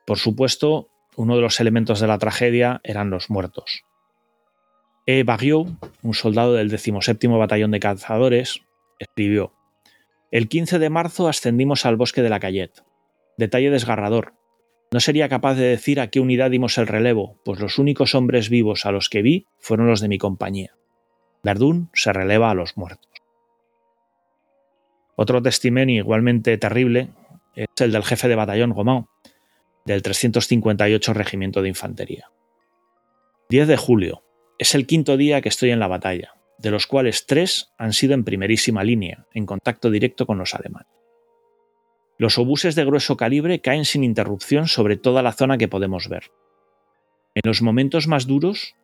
Por 0.06 0.18
supuesto, 0.18 0.88
uno 1.16 1.34
de 1.34 1.42
los 1.42 1.60
elementos 1.60 2.00
de 2.00 2.06
la 2.06 2.18
tragedia 2.18 2.80
eran 2.84 3.10
los 3.10 3.28
muertos. 3.28 3.84
E. 5.10 5.24
Bagiot, 5.24 5.68
un 6.02 6.12
soldado 6.12 6.52
del 6.52 6.68
17 6.68 7.28
Batallón 7.28 7.70
de 7.70 7.80
Cazadores, 7.80 8.60
escribió: 8.98 9.54
El 10.30 10.48
15 10.48 10.78
de 10.78 10.90
marzo 10.90 11.28
ascendimos 11.28 11.86
al 11.86 11.96
bosque 11.96 12.20
de 12.20 12.28
la 12.28 12.40
Cayette. 12.40 12.84
Detalle 13.38 13.70
desgarrador. 13.70 14.34
No 14.92 15.00
sería 15.00 15.30
capaz 15.30 15.54
de 15.54 15.64
decir 15.64 15.98
a 15.98 16.08
qué 16.08 16.20
unidad 16.20 16.50
dimos 16.50 16.76
el 16.76 16.86
relevo, 16.86 17.40
pues 17.42 17.58
los 17.58 17.78
únicos 17.78 18.14
hombres 18.14 18.50
vivos 18.50 18.84
a 18.84 18.92
los 18.92 19.08
que 19.08 19.22
vi 19.22 19.46
fueron 19.58 19.86
los 19.86 20.02
de 20.02 20.08
mi 20.08 20.18
compañía. 20.18 20.76
Verdún 21.42 21.88
se 21.94 22.12
releva 22.12 22.50
a 22.50 22.54
los 22.54 22.76
muertos. 22.76 23.10
Otro 25.16 25.40
testimonio 25.40 25.96
igualmente 25.96 26.58
terrible 26.58 27.08
es 27.54 27.68
el 27.78 27.92
del 27.92 28.04
jefe 28.04 28.28
de 28.28 28.36
batallón 28.36 28.74
Gomán, 28.74 29.06
del 29.86 30.02
358 30.02 31.14
Regimiento 31.14 31.62
de 31.62 31.68
Infantería. 31.70 32.30
10 33.48 33.68
de 33.68 33.76
julio, 33.78 34.22
es 34.58 34.74
el 34.74 34.86
quinto 34.86 35.16
día 35.16 35.40
que 35.40 35.48
estoy 35.48 35.70
en 35.70 35.78
la 35.78 35.86
batalla, 35.86 36.34
de 36.58 36.70
los 36.70 36.86
cuales 36.86 37.26
tres 37.26 37.72
han 37.78 37.92
sido 37.92 38.14
en 38.14 38.24
primerísima 38.24 38.82
línea, 38.82 39.26
en 39.32 39.46
contacto 39.46 39.90
directo 39.90 40.26
con 40.26 40.38
los 40.38 40.54
alemanes. 40.54 40.88
Los 42.18 42.36
obuses 42.36 42.74
de 42.74 42.84
grueso 42.84 43.16
calibre 43.16 43.60
caen 43.60 43.84
sin 43.84 44.02
interrupción 44.02 44.66
sobre 44.66 44.96
toda 44.96 45.22
la 45.22 45.32
zona 45.32 45.56
que 45.56 45.68
podemos 45.68 46.08
ver. 46.08 46.32
En 47.34 47.42
los 47.44 47.62
momentos 47.62 48.08
más 48.08 48.26
duros, 48.26 48.74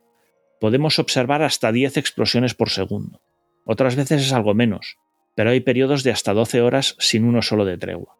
podemos 0.60 1.00
observar 1.00 1.42
hasta 1.42 1.72
10 1.72 1.96
explosiones 1.96 2.54
por 2.54 2.70
segundo. 2.70 3.20
Otras 3.64 3.96
veces 3.96 4.22
es 4.22 4.32
algo 4.32 4.54
menos, 4.54 4.98
pero 5.34 5.50
hay 5.50 5.60
periodos 5.60 6.04
de 6.04 6.12
hasta 6.12 6.32
12 6.32 6.60
horas 6.60 6.94
sin 7.00 7.24
uno 7.24 7.42
solo 7.42 7.64
de 7.64 7.76
tregua. 7.76 8.16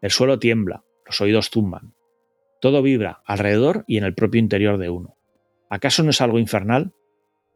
El 0.00 0.12
suelo 0.12 0.38
tiembla, 0.38 0.84
los 1.04 1.20
oídos 1.20 1.50
zumban. 1.50 1.94
Todo 2.60 2.82
vibra 2.82 3.22
alrededor 3.26 3.84
y 3.88 3.96
en 3.98 4.04
el 4.04 4.14
propio 4.14 4.38
interior 4.38 4.78
de 4.78 4.90
uno. 4.90 5.15
¿Acaso 5.70 6.02
no 6.02 6.10
es 6.10 6.20
algo 6.20 6.38
infernal? 6.38 6.92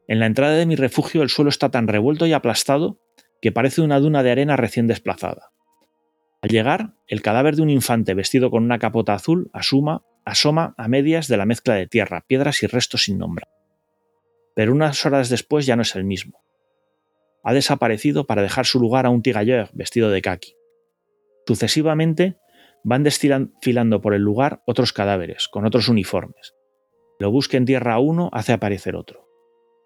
En 0.09 0.19
la 0.19 0.27
entrada 0.27 0.55
de 0.55 0.67
mi 0.67 0.77
refugio 0.77 1.23
el 1.23 1.29
suelo 1.29 1.51
está 1.51 1.71
tan 1.71 1.87
revuelto 1.87 2.27
y 2.27 2.33
aplastado 2.33 3.01
que 3.41 3.53
parece 3.53 3.81
una 3.81 4.01
duna 4.01 4.23
de 4.23 4.33
arena 4.33 4.57
recién 4.57 4.87
desplazada. 4.87 5.51
Al 6.43 6.51
llegar, 6.51 6.95
el 7.07 7.23
cadáver 7.23 7.57
de 7.57 7.63
un 7.63 7.71
infante 7.71 8.15
vestido 8.15 8.51
con 8.51 8.65
una 8.65 8.79
capota 8.79 9.15
azul 9.15 9.51
asuma, 9.53 10.03
asoma 10.25 10.75
a 10.79 10.89
medias 10.89 11.29
de 11.29 11.37
la 11.37 11.47
mezcla 11.47 11.75
de 11.75 11.87
tierra, 11.87 12.25
piedras 12.27 12.63
y 12.63 12.67
restos 12.67 13.05
sin 13.05 13.19
nombre. 13.19 13.47
Pero 14.55 14.73
unas 14.73 15.05
horas 15.07 15.29
después 15.29 15.67
ya 15.67 15.77
no 15.77 15.83
es 15.83 15.95
el 15.95 16.05
mismo. 16.05 16.41
Ha 17.45 17.55
desaparecido 17.55 18.27
para 18.27 18.43
dejar 18.43 18.67
su 18.67 18.81
lugar 18.81 19.07
a 19.07 19.11
un 19.11 19.23
tirailleur 19.23 19.71
vestido 19.73 20.11
de 20.11 20.23
kaki. 20.23 20.55
Sucesivamente 21.47 22.37
van 22.85 23.03
desfilando 23.03 24.01
por 24.01 24.15
el 24.15 24.23
lugar 24.23 24.63
otros 24.67 24.93
cadáveres, 24.93 25.49
con 25.49 25.67
otros 25.67 25.89
uniformes, 25.89 26.55
lo 27.21 27.31
busque 27.31 27.59
en 27.59 27.67
tierra 27.67 28.01
uno, 28.01 28.31
hace 28.33 28.53
aparecer 28.53 28.97
otro. 28.97 29.29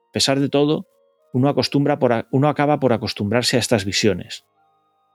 A 0.09 0.13
pesar 0.13 0.39
de 0.39 0.49
todo, 0.49 0.87
uno, 1.33 1.49
acostumbra 1.49 1.99
uno 2.31 2.49
acaba 2.49 2.79
por 2.79 2.93
acostumbrarse 2.93 3.57
a 3.57 3.61
estas 3.61 3.85
visiones, 3.85 4.47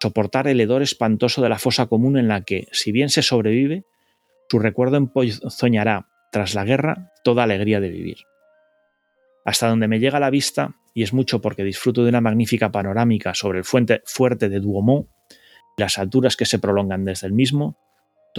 soportar 0.01 0.49
el 0.49 0.59
hedor 0.59 0.81
espantoso 0.81 1.41
de 1.41 1.47
la 1.47 1.57
fosa 1.57 1.87
común 1.87 2.17
en 2.17 2.27
la 2.27 2.41
que, 2.41 2.67
si 2.73 2.91
bien 2.91 3.09
se 3.09 3.21
sobrevive, 3.21 3.85
su 4.49 4.59
recuerdo 4.59 4.97
empozoñará, 4.97 6.09
tras 6.29 6.55
la 6.55 6.65
guerra, 6.65 7.11
toda 7.23 7.43
alegría 7.43 7.79
de 7.79 7.89
vivir. 7.89 8.17
Hasta 9.45 9.69
donde 9.69 9.87
me 9.87 9.99
llega 9.99 10.19
la 10.19 10.29
vista, 10.29 10.75
y 10.93 11.03
es 11.03 11.13
mucho 11.13 11.39
porque 11.39 11.63
disfruto 11.63 12.03
de 12.03 12.09
una 12.09 12.19
magnífica 12.19 12.69
panorámica 12.69 13.33
sobre 13.33 13.59
el 13.59 13.65
fuerte 13.65 14.49
de 14.49 14.59
Duomo 14.59 15.07
y 15.77 15.81
las 15.81 15.97
alturas 15.97 16.35
que 16.35 16.45
se 16.45 16.59
prolongan 16.59 17.05
desde 17.05 17.27
el 17.27 17.33
mismo, 17.33 17.77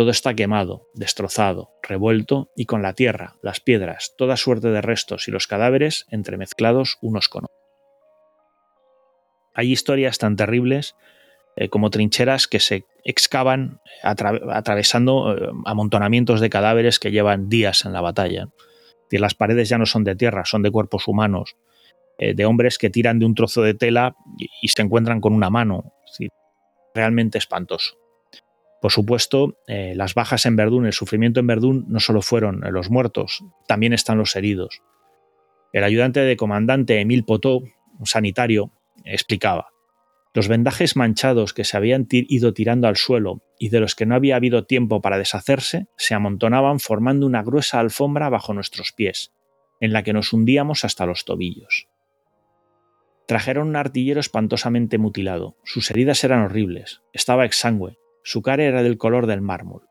todo 0.01 0.13
está 0.13 0.33
quemado, 0.33 0.89
destrozado, 0.95 1.75
revuelto 1.83 2.51
y 2.57 2.65
con 2.65 2.81
la 2.81 2.95
tierra, 2.95 3.37
las 3.43 3.61
piedras, 3.61 4.15
toda 4.17 4.39
suerte 4.39 4.69
de 4.69 4.81
restos 4.81 5.29
y 5.29 5.31
los 5.31 5.47
cadáveres 5.47 6.07
entremezclados 6.09 6.97
unos 7.03 7.29
con 7.29 7.45
otros. 7.45 7.59
Hay 9.53 9.71
historias 9.71 10.17
tan 10.17 10.37
terribles 10.37 10.97
eh, 11.55 11.69
como 11.69 11.91
trincheras 11.91 12.49
que 12.49 12.61
se 12.61 12.87
excavan 13.05 13.83
atravesando 14.03 15.37
eh, 15.37 15.51
amontonamientos 15.67 16.41
de 16.41 16.49
cadáveres 16.49 16.99
que 16.99 17.11
llevan 17.11 17.51
días 17.51 17.85
en 17.85 17.93
la 17.93 18.01
batalla. 18.01 18.49
Y 19.11 19.19
las 19.19 19.35
paredes 19.35 19.69
ya 19.69 19.77
no 19.77 19.85
son 19.85 20.03
de 20.03 20.17
tierra, 20.17 20.47
son 20.47 20.63
de 20.63 20.71
cuerpos 20.71 21.09
humanos. 21.09 21.57
eh, 22.17 22.33
de 22.33 22.47
hombres 22.47 22.79
que 22.79 22.89
tiran 22.89 23.19
de 23.19 23.27
un 23.27 23.35
trozo 23.35 23.61
de 23.61 23.75
tela 23.75 24.17
y, 24.63 24.69
se 24.69 24.81
encuentran 24.81 25.21
con 25.21 25.35
una 25.35 25.51
mano. 25.51 25.93
realmente 26.95 27.37
espantoso. 27.37 28.01
Por 28.81 28.93
supuesto, 28.93 29.59
eh, 29.67 29.93
las 29.95 30.15
bajas 30.15 30.47
en 30.47 30.57
Verdún, 30.57 30.87
el 30.87 30.93
sufrimiento 30.93 31.41
en 31.41 31.47
Verdún 31.47 31.85
no 31.89 32.01
solo 32.01 32.23
fueron 32.23 32.61
los 32.73 32.91
muertos, 32.91 33.45
también 33.69 33.93
están 33.93 34.19
los 34.19 34.35
heridos. 34.37 34.83
El 35.73 35.85
ayudante 35.85 36.21
de 36.21 36.37
comandante 36.37 37.01
Emil 37.01 37.25
Potó, 37.25 37.61
un 37.99 38.07
sanitario, 38.07 38.73
explicaba. 39.05 39.69
Los 40.33 40.49
vendajes 40.49 40.97
manchados 40.97 41.53
que 41.53 41.65
se 41.65 41.77
habían 41.77 42.07
ido 42.11 42.55
tirando 42.55 42.89
al 42.89 42.97
suelo 42.97 43.43
y 43.59 43.69
de 43.69 43.81
los 43.81 43.95
que 43.95 44.07
no 44.07 44.15
había 44.15 44.37
habido 44.37 44.65
tiempo 44.65 45.01
para 45.01 45.19
deshacerse 45.19 45.87
se 45.97 46.15
amontonaban 46.15 46.79
formando 46.81 47.27
una 47.27 47.43
gruesa 47.43 47.81
alfombra 47.81 48.29
bajo 48.29 48.55
nuestros 48.55 48.93
pies, 48.93 49.33
en 49.81 49.93
la 49.93 50.03
que 50.03 50.13
nos 50.13 50.33
hundíamos 50.33 50.85
hasta 50.85 51.05
los 51.05 51.25
tobillos. 51.25 51.89
Trajeron 53.27 53.69
un 53.69 53.77
artillero 53.77 54.19
espantosamente 54.19 54.99
mutilado. 54.99 55.57
Sus 55.65 55.91
heridas 55.91 56.25
eran 56.25 56.43
horribles. 56.43 57.03
Estaba 57.13 57.45
exangüe. 57.45 58.00
Su 58.23 58.43
cara 58.43 58.65
era 58.65 58.83
del 58.83 58.99
color 58.99 59.27
del 59.27 59.41
mármol. 59.41 59.89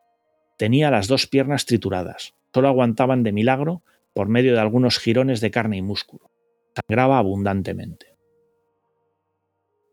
Tenía 0.58 0.92
las 0.92 1.08
dos 1.08 1.28
piernas 1.28 1.66
trituradas. 1.66 2.34
Solo 2.54 2.68
aguantaban 2.68 3.24
de 3.24 3.32
milagro 3.32 3.84
por 4.14 4.28
medio 4.28 4.54
de 4.54 4.60
algunos 4.60 5.00
jirones 5.00 5.42
de 5.42 5.52
carne 5.52 5.78
y 5.78 5.82
músculo. 5.82 6.32
Sangraba 6.76 7.18
abundantemente. 7.18 8.08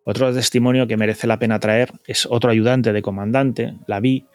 Otro 0.05 0.33
testimonio 0.33 0.87
que 0.87 0.97
merece 0.97 1.27
la 1.27 1.39
pena 1.39 1.59
traer 1.59 1.93
es 2.07 2.27
otro 2.27 2.51
ayudante 2.51 2.93
de 2.93 3.03
comandante, 3.03 3.75
la 3.87 4.01
vi, 4.01 4.27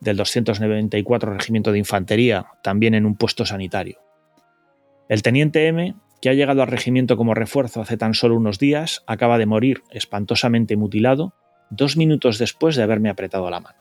del 0.00 0.16
294 0.16 1.32
Regimiento 1.32 1.72
de 1.72 1.78
Infantería, 1.78 2.46
también 2.62 2.94
en 2.94 3.06
un 3.06 3.16
puesto 3.16 3.44
sanitario. 3.44 4.00
El 5.08 5.22
teniente 5.22 5.66
M, 5.66 5.94
que 6.20 6.30
ha 6.30 6.34
llegado 6.34 6.62
al 6.62 6.68
regimiento 6.68 7.16
como 7.16 7.34
refuerzo 7.34 7.80
hace 7.80 7.96
tan 7.96 8.14
solo 8.14 8.36
unos 8.36 8.58
días, 8.58 9.04
acaba 9.06 9.38
de 9.38 9.46
morir 9.46 9.82
espantosamente 9.90 10.76
mutilado 10.76 11.34
dos 11.70 11.96
minutos 11.96 12.38
después 12.38 12.76
de 12.76 12.82
haberme 12.82 13.08
apretado 13.08 13.48
la 13.50 13.60
mano. 13.60 13.78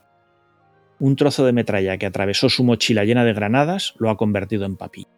Un 0.99 1.15
trozo 1.15 1.45
de 1.45 1.53
metralla 1.53 1.97
que 1.97 2.05
atravesó 2.05 2.49
su 2.49 2.63
mochila 2.63 3.05
llena 3.05 3.23
de 3.23 3.33
granadas 3.33 3.93
lo 3.97 4.09
ha 4.09 4.17
convertido 4.17 4.65
en 4.65 4.77
papilla. 4.77 5.09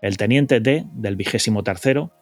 El 0.00 0.16
teniente 0.16 0.60
D, 0.60 0.86
del 0.94 1.16
vigésimo 1.16 1.62
tercero, 1.62 2.12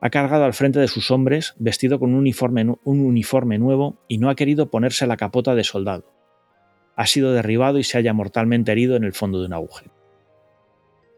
ha 0.00 0.10
cargado 0.10 0.44
al 0.44 0.54
frente 0.54 0.80
de 0.80 0.88
sus 0.88 1.10
hombres 1.10 1.54
vestido 1.58 1.98
con 1.98 2.10
un 2.10 2.20
uniforme, 2.20 2.64
un 2.84 3.00
uniforme 3.00 3.58
nuevo 3.58 3.98
y 4.08 4.18
no 4.18 4.30
ha 4.30 4.34
querido 4.34 4.70
ponerse 4.70 5.06
la 5.06 5.16
capota 5.16 5.54
de 5.54 5.64
soldado. 5.64 6.12
Ha 6.96 7.06
sido 7.06 7.32
derribado 7.32 7.78
y 7.78 7.84
se 7.84 7.98
halla 7.98 8.12
mortalmente 8.12 8.72
herido 8.72 8.96
en 8.96 9.04
el 9.04 9.12
fondo 9.12 9.40
de 9.40 9.46
un 9.46 9.52
agujero. 9.52 9.92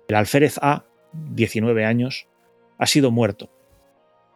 El 0.08 0.16
alférez 0.16 0.58
A, 0.60 0.84
19 1.12 1.84
años, 1.84 2.26
ha 2.78 2.86
sido 2.86 3.10
muerto, 3.10 3.50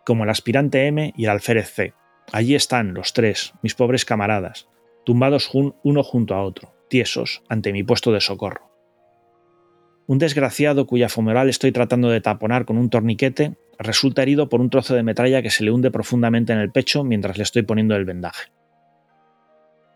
como 0.05 0.25
el 0.25 0.31
aspirante 0.31 0.87
M 0.87 1.13
y 1.17 1.25
el 1.25 1.31
alférez 1.31 1.71
C. 1.73 1.95
Allí 2.33 2.55
están 2.55 2.95
los 2.95 3.13
tres, 3.13 3.55
mis 3.63 3.75
pobres 3.75 4.05
camaradas, 4.05 4.69
tumbados 5.05 5.51
uno 5.53 6.03
junto 6.03 6.35
a 6.35 6.43
otro, 6.43 6.75
tiesos 6.89 7.43
ante 7.49 7.73
mi 7.73 7.85
puesto 7.85 8.13
de 8.13 8.21
socorro. 8.21 8.71
Un 10.09 10.19
desgraciado 10.19 10.87
cuya 10.87 11.09
fumeral 11.09 11.49
estoy 11.49 11.73
tratando 11.73 12.09
de 12.09 12.21
taponar 12.21 12.65
con 12.65 12.79
un 12.79 12.91
torniquete 12.91 13.57
resulta 13.79 14.23
herido 14.23 14.49
por 14.49 14.61
un 14.61 14.71
trozo 14.71 14.95
de 14.95 15.03
metralla 15.03 15.43
que 15.43 15.51
se 15.51 15.65
le 15.65 15.71
hunde 15.71 15.91
profundamente 15.91 16.53
en 16.53 16.59
el 16.59 16.71
pecho 16.71 17.05
mientras 17.05 17.37
le 17.37 17.43
estoy 17.43 17.63
poniendo 17.63 17.95
el 17.97 18.05
vendaje. 18.05 18.51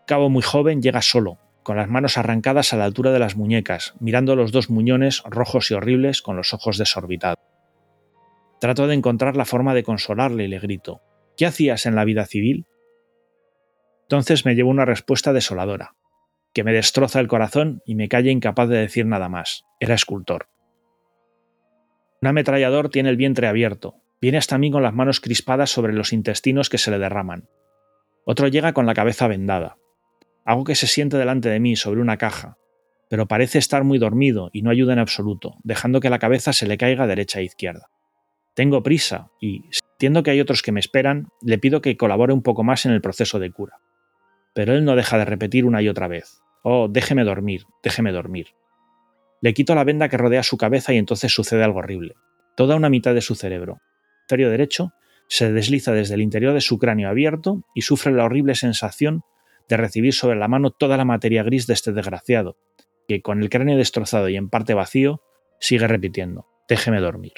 Cabo 0.05 0.29
muy 0.29 0.41
joven 0.41 0.81
llega 0.81 1.01
solo, 1.01 1.37
con 1.63 1.77
las 1.77 1.89
manos 1.89 2.17
arrancadas 2.17 2.73
a 2.73 2.77
la 2.77 2.85
altura 2.85 3.11
de 3.11 3.19
las 3.19 3.35
muñecas, 3.35 3.93
mirando 3.99 4.35
los 4.35 4.51
dos 4.51 4.69
muñones 4.69 5.23
rojos 5.25 5.71
y 5.71 5.73
horribles 5.73 6.21
con 6.21 6.35
los 6.35 6.53
ojos 6.53 6.77
desorbitados. 6.77 7.39
Trato 8.59 8.87
de 8.87 8.95
encontrar 8.95 9.35
la 9.35 9.45
forma 9.45 9.73
de 9.73 9.83
consolarle 9.83 10.43
y 10.43 10.47
le 10.47 10.59
grito, 10.59 11.01
¿qué 11.41 11.47
hacías 11.47 11.87
en 11.87 11.95
la 11.95 12.05
vida 12.05 12.27
civil? 12.27 12.67
Entonces 14.03 14.45
me 14.45 14.53
llevo 14.53 14.69
una 14.69 14.85
respuesta 14.85 15.33
desoladora, 15.33 15.95
que 16.53 16.63
me 16.63 16.71
destroza 16.71 17.19
el 17.19 17.27
corazón 17.27 17.81
y 17.83 17.95
me 17.95 18.09
calla 18.09 18.29
incapaz 18.29 18.69
de 18.69 18.77
decir 18.77 19.07
nada 19.07 19.27
más. 19.27 19.65
Era 19.79 19.95
escultor. 19.95 20.49
Un 22.21 22.27
ametrallador 22.27 22.89
tiene 22.89 23.09
el 23.09 23.17
vientre 23.17 23.47
abierto. 23.47 23.95
Viene 24.21 24.37
hasta 24.37 24.59
mí 24.59 24.69
con 24.69 24.83
las 24.83 24.93
manos 24.93 25.19
crispadas 25.19 25.71
sobre 25.71 25.93
los 25.93 26.13
intestinos 26.13 26.69
que 26.69 26.77
se 26.77 26.91
le 26.91 26.99
derraman. 26.99 27.49
Otro 28.23 28.47
llega 28.47 28.73
con 28.73 28.85
la 28.85 28.93
cabeza 28.93 29.27
vendada. 29.27 29.77
Hago 30.45 30.63
que 30.63 30.75
se 30.75 30.85
siente 30.85 31.17
delante 31.17 31.49
de 31.49 31.59
mí 31.59 31.75
sobre 31.75 32.01
una 32.01 32.17
caja, 32.17 32.59
pero 33.09 33.27
parece 33.27 33.57
estar 33.57 33.83
muy 33.83 33.97
dormido 33.97 34.51
y 34.53 34.61
no 34.61 34.69
ayuda 34.69 34.93
en 34.93 34.99
absoluto, 34.99 35.55
dejando 35.63 36.01
que 36.01 36.11
la 36.11 36.19
cabeza 36.19 36.53
se 36.53 36.67
le 36.67 36.77
caiga 36.77 37.07
derecha 37.07 37.39
e 37.39 37.45
izquierda. 37.45 37.89
Tengo 38.53 38.83
prisa 38.83 39.31
y, 39.41 39.63
sintiendo 40.01 40.23
que 40.23 40.31
hay 40.31 40.41
otros 40.41 40.63
que 40.63 40.71
me 40.71 40.79
esperan, 40.79 41.27
le 41.43 41.59
pido 41.59 41.79
que 41.79 41.95
colabore 41.95 42.33
un 42.33 42.41
poco 42.41 42.63
más 42.63 42.87
en 42.87 42.91
el 42.91 43.01
proceso 43.01 43.37
de 43.37 43.51
cura. 43.51 43.81
Pero 44.55 44.73
él 44.73 44.83
no 44.83 44.95
deja 44.95 45.19
de 45.19 45.25
repetir 45.25 45.63
una 45.63 45.83
y 45.83 45.89
otra 45.89 46.07
vez. 46.07 46.41
Oh, 46.63 46.87
déjeme 46.89 47.23
dormir, 47.23 47.65
déjeme 47.83 48.11
dormir. 48.11 48.47
Le 49.41 49.53
quito 49.53 49.75
la 49.75 49.83
venda 49.83 50.09
que 50.09 50.17
rodea 50.17 50.41
su 50.41 50.57
cabeza 50.57 50.91
y 50.91 50.97
entonces 50.97 51.31
sucede 51.31 51.63
algo 51.63 51.77
horrible. 51.77 52.15
Toda 52.57 52.75
una 52.75 52.89
mitad 52.89 53.13
de 53.13 53.21
su 53.21 53.35
cerebro, 53.35 53.77
hemisferio 54.21 54.49
derecho, 54.49 54.91
se 55.27 55.53
desliza 55.53 55.91
desde 55.91 56.15
el 56.15 56.23
interior 56.23 56.55
de 56.55 56.61
su 56.61 56.79
cráneo 56.79 57.07
abierto 57.07 57.63
y 57.75 57.83
sufre 57.83 58.11
la 58.11 58.25
horrible 58.25 58.55
sensación 58.55 59.21
de 59.69 59.77
recibir 59.77 60.13
sobre 60.15 60.39
la 60.39 60.47
mano 60.47 60.71
toda 60.71 60.97
la 60.97 61.05
materia 61.05 61.43
gris 61.43 61.67
de 61.67 61.75
este 61.75 61.91
desgraciado, 61.91 62.57
que 63.07 63.21
con 63.21 63.43
el 63.43 63.51
cráneo 63.51 63.77
destrozado 63.77 64.29
y 64.29 64.35
en 64.35 64.49
parte 64.49 64.73
vacío, 64.73 65.21
sigue 65.59 65.87
repitiendo, 65.87 66.47
déjeme 66.67 66.99
dormir. 67.01 67.33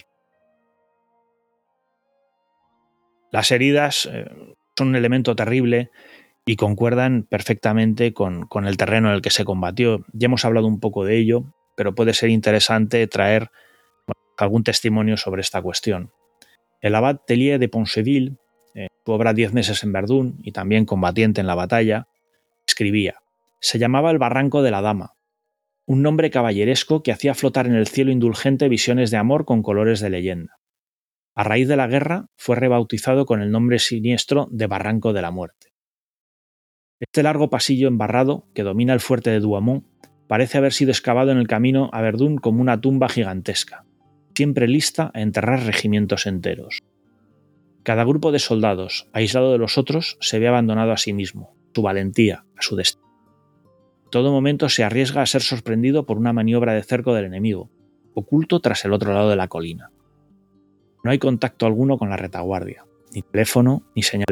Las 3.34 3.52
heridas 3.52 4.08
eh, 4.12 4.30
son 4.78 4.90
un 4.90 4.96
elemento 4.96 5.36
terrible 5.36 5.90
y 6.46 6.56
concuerdan 6.56 7.24
perfectamente 7.24 8.14
con, 8.14 8.48
el 8.66 8.78
terreno 8.78 9.10
en 9.10 9.16
el 9.16 9.22
que 9.22 9.32
se 9.32 9.44
combatió. 9.44 10.06
Ya 10.14 10.28
hemos 10.28 10.46
hablado 10.46 10.68
un 10.68 10.80
poco 10.80 11.04
de 11.04 11.18
ello 11.18 11.54
pero 11.76 11.96
puede 11.96 12.14
ser 12.14 12.30
interesante 12.30 13.08
traer 13.08 13.50
algún 14.38 14.64
testimonio 14.64 15.18
sobre 15.18 15.42
esta 15.42 15.60
cuestión. 15.62 16.12
El 16.82 16.94
abad 16.94 17.22
Tellier 17.26 17.60
de 17.60 17.70
Ponceville, 17.70 18.38
en 18.76 18.90
su 19.04 19.12
obra 19.12 19.34
Diez 19.34 19.54
meses 19.54 19.84
en 19.84 19.92
Verdún 19.92 20.40
y 20.44 20.52
también 20.52 20.86
combatiente 20.86 21.42
en 21.42 21.48
la 21.48 21.56
batalla, 21.56 22.08
escribía: 22.68 23.16
Se 23.60 23.80
llamaba 23.80 24.12
el 24.12 24.20
Barranco 24.20 24.62
de 24.62 24.70
la 24.70 24.82
Dama, 24.82 25.14
un 25.88 26.04
nombre 26.04 26.30
caballeresco 26.30 27.02
que 27.02 27.12
hacía 27.12 27.34
flotar 27.34 27.66
en 27.66 27.74
el 27.74 27.88
cielo 27.88 28.12
indulgente 28.12 28.70
visiones 28.70 29.10
de 29.10 29.18
amor 29.18 29.46
con 29.46 29.64
colores 29.64 30.00
de 30.00 30.12
leyenda. 30.12 30.60
A 31.36 31.44
raíz 31.44 31.68
de 31.68 31.76
la 31.76 31.88
guerra 31.88 32.28
fue 32.38 32.56
rebautizado 32.56 33.26
con 33.26 33.42
el 33.42 33.50
nombre 33.50 33.80
siniestro 33.80 34.48
de 34.52 34.68
Barranco 34.68 35.14
de 35.14 35.24
la 35.24 35.32
Muerte. 35.32 35.74
Este 37.00 37.24
largo 37.24 37.50
pasillo 37.50 37.88
embarrado 37.88 38.48
que 38.54 38.62
domina 38.62 38.94
el 38.94 39.00
fuerte 39.00 39.32
de 39.32 39.40
Douaumont 39.40 39.84
parece 40.28 40.60
haber 40.60 40.74
sido 40.74 40.92
excavado 40.92 41.32
en 41.32 41.40
el 41.40 41.48
camino 41.48 41.90
a 41.92 42.02
Verdún 42.02 42.38
como 42.38 42.62
una 42.62 42.80
tumba 42.80 43.10
gigantesca, 43.10 43.84
siempre 44.36 44.68
lista 44.68 45.10
a 45.16 45.22
enterrar 45.22 45.66
regimientos 45.66 46.28
enteros. 46.28 46.80
Cada 47.82 48.04
grupo 48.04 48.32
de 48.32 48.40
soldados, 48.40 49.10
aislado 49.12 49.52
de 49.52 49.58
los 49.58 49.80
otros, 49.80 50.18
se 50.22 50.38
ve 50.38 50.48
abandonado 50.48 50.92
a 50.92 50.98
sí 50.98 51.14
mismo, 51.14 51.56
su 51.74 51.82
valentía, 51.82 52.46
a 52.56 52.62
su 52.62 52.76
destino. 52.76 53.04
todo 54.12 54.32
momento 54.32 54.70
se 54.70 54.84
arriesga 54.84 55.24
a 55.24 55.26
ser 55.26 55.42
sorprendido 55.42 56.06
por 56.06 56.20
una 56.20 56.32
maniobra 56.32 56.74
de 56.74 56.84
cerco 56.84 57.16
del 57.16 57.26
enemigo, 57.26 57.72
oculto 58.14 58.60
tras 58.60 58.86
el 58.86 58.94
otro 58.94 59.14
lado 59.14 59.32
de 59.32 59.36
la 59.36 59.48
colina. 59.48 59.93
No 61.04 61.12
hay 61.12 61.20
contacto 61.20 61.66
alguno 61.66 61.98
con 61.98 62.10
la 62.10 62.18
retaguardia, 62.18 62.86
ni 63.14 63.22
teléfono, 63.22 63.84
ni 63.96 64.04
señal 64.04 64.28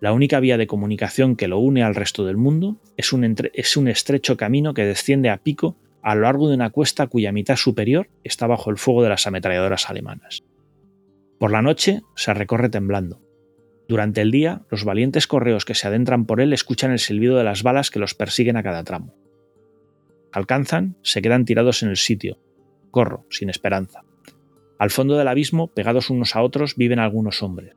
la 0.00 0.12
única 0.12 0.40
vía 0.40 0.58
de 0.58 0.66
comunicación 0.66 1.36
que 1.36 1.48
lo 1.48 1.58
une 1.58 1.82
al 1.82 1.94
resto 1.94 2.24
del 2.26 2.36
mundo 2.36 2.76
es 2.96 3.12
un, 3.12 3.34
es 3.54 3.76
un 3.76 3.88
estrecho 3.88 4.36
camino 4.36 4.74
que 4.74 4.84
desciende 4.84 5.30
a 5.30 5.38
pico 5.38 5.76
a 6.02 6.14
lo 6.14 6.22
largo 6.22 6.48
de 6.48 6.54
una 6.54 6.70
cuesta 6.70 7.06
cuya 7.06 7.32
mitad 7.32 7.56
superior 7.56 8.08
está 8.22 8.46
bajo 8.46 8.70
el 8.70 8.76
fuego 8.76 9.02
de 9.02 9.08
las 9.08 9.26
ametralladoras 9.26 9.88
alemanas. 9.88 10.44
Por 11.38 11.50
la 11.50 11.62
noche 11.62 12.02
se 12.14 12.34
recorre 12.34 12.68
temblando. 12.68 13.20
Durante 13.88 14.20
el 14.20 14.30
día, 14.30 14.62
los 14.70 14.84
valientes 14.84 15.26
correos 15.26 15.64
que 15.64 15.74
se 15.74 15.88
adentran 15.88 16.26
por 16.26 16.40
él 16.40 16.52
escuchan 16.52 16.92
el 16.92 16.98
silbido 16.98 17.36
de 17.36 17.44
las 17.44 17.62
balas 17.62 17.90
que 17.90 17.98
los 17.98 18.14
persiguen 18.14 18.56
a 18.56 18.62
cada 18.62 18.84
tramo. 18.84 19.14
Alcanzan, 20.32 20.96
se 21.02 21.22
quedan 21.22 21.44
tirados 21.44 21.82
en 21.82 21.88
el 21.88 21.96
sitio. 21.96 22.38
Corro, 22.90 23.26
sin 23.30 23.48
esperanza. 23.48 24.02
Al 24.78 24.90
fondo 24.90 25.16
del 25.16 25.28
abismo, 25.28 25.68
pegados 25.68 26.10
unos 26.10 26.36
a 26.36 26.42
otros, 26.42 26.76
viven 26.76 26.98
algunos 26.98 27.42
hombres 27.42 27.74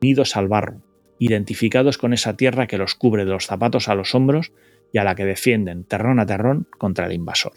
unidos 0.00 0.36
al 0.36 0.48
barro, 0.48 0.82
identificados 1.18 1.98
con 1.98 2.12
esa 2.12 2.36
tierra 2.36 2.66
que 2.66 2.78
los 2.78 2.94
cubre 2.94 3.24
de 3.24 3.32
los 3.32 3.46
zapatos 3.46 3.88
a 3.88 3.94
los 3.94 4.14
hombros 4.14 4.52
y 4.92 4.98
a 4.98 5.04
la 5.04 5.14
que 5.14 5.24
defienden 5.24 5.84
terrón 5.84 6.20
a 6.20 6.26
terrón 6.26 6.68
contra 6.78 7.06
el 7.06 7.12
invasor. 7.12 7.54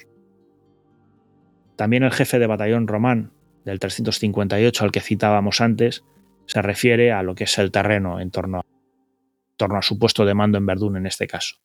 También 1.75 2.03
el 2.03 2.11
jefe 2.11 2.39
de 2.39 2.47
batallón 2.47 2.87
román 2.87 3.31
del 3.65 3.79
358 3.79 4.83
al 4.83 4.91
que 4.91 5.01
citábamos 5.01 5.61
antes 5.61 6.03
se 6.45 6.61
refiere 6.61 7.11
a 7.11 7.21
lo 7.21 7.35
que 7.35 7.43
es 7.43 7.57
el 7.59 7.71
terreno 7.71 8.19
en 8.19 8.31
torno 8.31 8.59
a, 8.59 9.81
su 9.81 9.99
puesto 9.99 10.25
de 10.25 10.33
mando 10.33 10.57
en 10.57 10.65
Verdún 10.65 10.97
en 10.97 11.05
este 11.05 11.27
caso. 11.27 11.57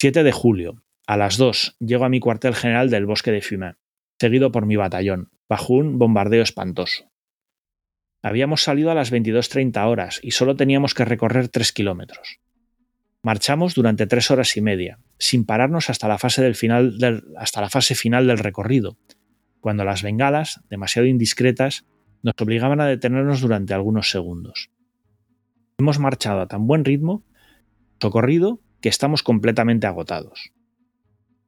7 0.00 0.24
de 0.24 0.32
julio, 0.32 0.82
a 1.06 1.16
las 1.16 1.38
2, 1.38 1.76
llego 1.78 2.04
a 2.04 2.08
mi 2.08 2.20
cuartel 2.20 2.54
general 2.54 2.90
del 2.90 3.06
bosque 3.06 3.30
de 3.30 3.40
Fumain. 3.40 3.76
Seguido 4.18 4.52
por 4.52 4.66
mi 4.66 4.76
batallón, 4.76 5.30
bajo 5.48 5.74
un 5.74 5.98
bombardeo 5.98 6.42
espantoso. 6.42 7.10
Habíamos 8.22 8.62
salido 8.62 8.90
a 8.90 8.94
las 8.94 9.12
22.30 9.12 9.86
horas 9.86 10.20
y 10.22 10.32
solo 10.32 10.56
teníamos 10.56 10.94
que 10.94 11.04
recorrer 11.04 11.48
3 11.48 11.72
kilómetros. 11.72 12.40
Marchamos 13.22 13.74
durante 13.74 14.06
tres 14.06 14.30
horas 14.30 14.56
y 14.56 14.60
media, 14.60 15.00
sin 15.18 15.44
pararnos 15.44 15.90
hasta 15.90 16.06
la 16.06 16.16
fase, 16.16 16.54
final 16.54 16.96
del, 16.98 17.24
hasta 17.36 17.60
la 17.60 17.68
fase 17.68 17.96
final 17.96 18.28
del 18.28 18.38
recorrido, 18.38 18.98
cuando 19.58 19.84
las 19.84 20.04
bengalas, 20.04 20.60
demasiado 20.70 21.08
indiscretas, 21.08 21.86
nos 22.22 22.34
obligaban 22.38 22.80
a 22.80 22.86
detenernos 22.86 23.40
durante 23.40 23.74
algunos 23.74 24.10
segundos. 24.10 24.70
Hemos 25.78 25.98
marchado 25.98 26.40
a 26.40 26.46
tan 26.46 26.68
buen 26.68 26.84
ritmo, 26.84 27.24
socorrido, 28.00 28.60
que 28.80 28.88
estamos 28.88 29.24
completamente 29.24 29.88
agotados. 29.88 30.52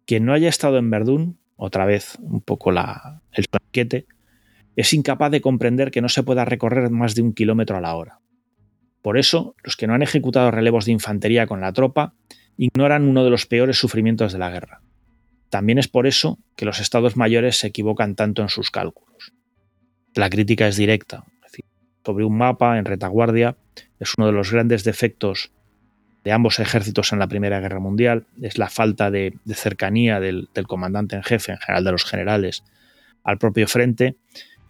Quien 0.04 0.24
no 0.24 0.32
haya 0.32 0.48
estado 0.48 0.78
en 0.78 0.90
Verdún, 0.90 1.38
otra 1.58 1.84
vez 1.84 2.16
un 2.20 2.40
poco 2.40 2.70
la, 2.70 3.20
el 3.32 3.46
panquete, 3.50 4.06
es 4.76 4.92
incapaz 4.92 5.30
de 5.32 5.40
comprender 5.40 5.90
que 5.90 6.00
no 6.00 6.08
se 6.08 6.22
pueda 6.22 6.44
recorrer 6.44 6.88
más 6.90 7.16
de 7.16 7.22
un 7.22 7.34
kilómetro 7.34 7.76
a 7.76 7.80
la 7.80 7.96
hora. 7.96 8.20
Por 9.02 9.18
eso, 9.18 9.56
los 9.64 9.76
que 9.76 9.88
no 9.88 9.94
han 9.94 10.02
ejecutado 10.02 10.52
relevos 10.52 10.84
de 10.84 10.92
infantería 10.92 11.48
con 11.48 11.60
la 11.60 11.72
tropa 11.72 12.14
ignoran 12.56 13.08
uno 13.08 13.24
de 13.24 13.30
los 13.30 13.46
peores 13.46 13.76
sufrimientos 13.76 14.32
de 14.32 14.38
la 14.38 14.50
guerra. 14.50 14.82
También 15.50 15.78
es 15.78 15.88
por 15.88 16.06
eso 16.06 16.38
que 16.54 16.64
los 16.64 16.78
estados 16.78 17.16
mayores 17.16 17.58
se 17.58 17.66
equivocan 17.66 18.14
tanto 18.14 18.42
en 18.42 18.48
sus 18.48 18.70
cálculos. 18.70 19.32
La 20.14 20.30
crítica 20.30 20.68
es 20.68 20.76
directa. 20.76 21.24
sobre 22.04 22.24
un 22.24 22.38
mapa 22.38 22.78
en 22.78 22.84
retaguardia 22.84 23.56
es 23.98 24.14
uno 24.16 24.28
de 24.28 24.32
los 24.32 24.52
grandes 24.52 24.84
defectos 24.84 25.50
de 26.28 26.32
ambos 26.32 26.58
ejércitos 26.58 27.14
en 27.14 27.20
la 27.20 27.26
Primera 27.26 27.58
Guerra 27.58 27.78
Mundial, 27.78 28.26
es 28.42 28.58
la 28.58 28.68
falta 28.68 29.10
de, 29.10 29.38
cercanía 29.46 30.20
del, 30.20 30.50
comandante 30.66 31.16
en 31.16 31.22
jefe, 31.22 31.52
en 31.52 31.58
general 31.58 31.84
de 31.84 31.92
los 31.92 32.04
generales, 32.04 32.64
al 33.24 33.38
propio 33.38 33.66
frente, 33.66 34.16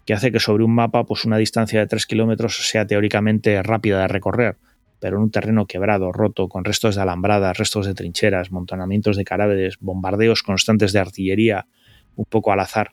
que 0.06 0.14
hace 0.14 0.30
que 0.30 0.38
sobre 0.38 0.62
un 0.62 0.72
mapa 0.72 1.02
pues 1.02 1.24
una 1.24 1.36
distancia 1.36 1.80
de 1.80 1.88
3 1.88 2.06
kilómetros 2.06 2.68
sea 2.68 2.86
teóricamente 2.86 3.60
rápida 3.64 4.02
de 4.02 4.06
recorrer, 4.06 4.56
pero 5.00 5.16
en 5.16 5.24
un 5.24 5.30
terreno 5.32 5.66
quebrado, 5.66 6.12
roto, 6.12 6.48
con 6.48 6.64
restos 6.64 6.94
de 6.94 7.02
alambradas, 7.02 7.58
restos 7.58 7.86
de 7.86 7.94
trincheras, 7.94 8.52
montonamientos 8.52 9.16
de 9.16 9.24
cadáveres, 9.24 9.78
bombardeos 9.80 10.44
constantes 10.44 10.92
de 10.92 11.00
artillería, 11.00 11.66
un 12.14 12.26
poco 12.26 12.52
al 12.52 12.60
azar, 12.60 12.92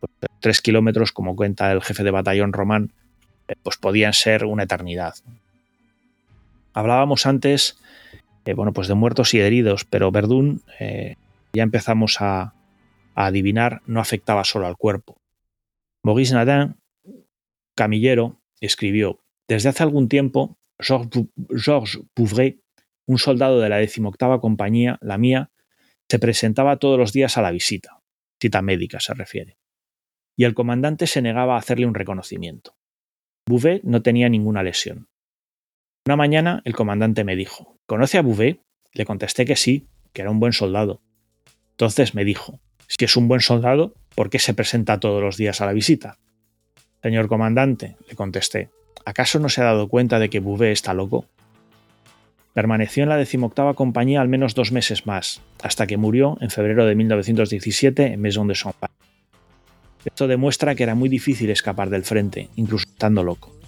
pues, 0.00 0.10
tres 0.40 0.62
kilómetros, 0.62 1.12
como 1.12 1.36
cuenta 1.36 1.70
el 1.70 1.82
jefe 1.82 2.02
de 2.02 2.12
batallón 2.12 2.54
román, 2.54 2.94
eh, 3.46 3.56
pues 3.62 3.76
podían 3.76 4.14
ser 4.14 4.46
una 4.46 4.62
eternidad. 4.62 5.16
Hablábamos 6.72 7.26
antes, 7.26 7.78
eh, 8.44 8.54
bueno, 8.54 8.72
pues 8.72 8.88
de 8.88 8.94
muertos 8.94 9.34
y 9.34 9.40
heridos, 9.40 9.84
pero 9.84 10.10
Verdún, 10.10 10.62
eh, 10.78 11.16
ya 11.52 11.62
empezamos 11.62 12.20
a, 12.20 12.54
adivinar, 13.14 13.82
no 13.86 14.00
afectaba 14.00 14.44
solo 14.44 14.66
al 14.66 14.76
cuerpo. 14.76 15.20
Maurice 16.02 16.34
Nadin, 16.34 16.76
camillero, 17.76 18.40
escribió, 18.60 19.20
desde 19.48 19.68
hace 19.68 19.82
algún 19.82 20.08
tiempo, 20.08 20.56
Georges 20.78 22.00
Pouvret, 22.14 22.60
un 23.06 23.18
soldado 23.18 23.60
de 23.60 23.68
la 23.68 23.76
decimoctava 23.76 24.40
compañía, 24.40 24.96
la 25.02 25.18
mía, 25.18 25.50
se 26.08 26.18
presentaba 26.18 26.78
todos 26.78 26.98
los 26.98 27.12
días 27.12 27.36
a 27.36 27.42
la 27.42 27.50
visita, 27.50 28.00
cita 28.40 28.62
médica 28.62 29.00
se 29.00 29.12
refiere, 29.12 29.58
y 30.36 30.44
el 30.44 30.54
comandante 30.54 31.06
se 31.06 31.20
negaba 31.20 31.56
a 31.56 31.58
hacerle 31.58 31.86
un 31.86 31.94
reconocimiento. 31.94 32.76
Bouvet 33.46 33.82
no 33.82 34.00
tenía 34.00 34.28
ninguna 34.28 34.62
lesión. 34.62 35.09
Una 36.06 36.16
mañana 36.16 36.62
el 36.64 36.74
comandante 36.74 37.24
me 37.24 37.36
dijo, 37.36 37.76
¿conoce 37.84 38.16
a 38.16 38.22
Bouvet? 38.22 38.60
Le 38.94 39.04
contesté 39.04 39.44
que 39.44 39.54
sí, 39.54 39.86
que 40.14 40.22
era 40.22 40.30
un 40.30 40.40
buen 40.40 40.54
soldado. 40.54 41.02
Entonces 41.72 42.14
me 42.14 42.24
dijo, 42.24 42.58
si 42.88 43.04
es 43.04 43.16
un 43.16 43.28
buen 43.28 43.42
soldado, 43.42 43.92
¿por 44.14 44.30
qué 44.30 44.38
se 44.38 44.54
presenta 44.54 44.98
todos 44.98 45.22
los 45.22 45.36
días 45.36 45.60
a 45.60 45.66
la 45.66 45.74
visita? 45.74 46.16
Señor 47.02 47.28
comandante, 47.28 47.96
le 48.08 48.16
contesté, 48.16 48.70
¿acaso 49.04 49.38
no 49.38 49.50
se 49.50 49.60
ha 49.60 49.64
dado 49.64 49.88
cuenta 49.88 50.18
de 50.18 50.30
que 50.30 50.40
Bouvet 50.40 50.72
está 50.72 50.94
loco? 50.94 51.26
Permaneció 52.54 53.02
en 53.02 53.10
la 53.10 53.16
decimoctava 53.16 53.74
compañía 53.74 54.22
al 54.22 54.28
menos 54.28 54.54
dos 54.54 54.72
meses 54.72 55.06
más, 55.06 55.42
hasta 55.62 55.86
que 55.86 55.98
murió 55.98 56.38
en 56.40 56.50
febrero 56.50 56.86
de 56.86 56.94
1917 56.94 58.14
en 58.14 58.20
Maison 58.22 58.48
de 58.48 58.54
Champagne. 58.54 58.94
Esto 60.06 60.26
demuestra 60.26 60.74
que 60.74 60.82
era 60.82 60.94
muy 60.94 61.10
difícil 61.10 61.50
escapar 61.50 61.90
del 61.90 62.04
frente, 62.04 62.48
incluso 62.56 62.88
estando 62.88 63.22
loco. 63.22 63.59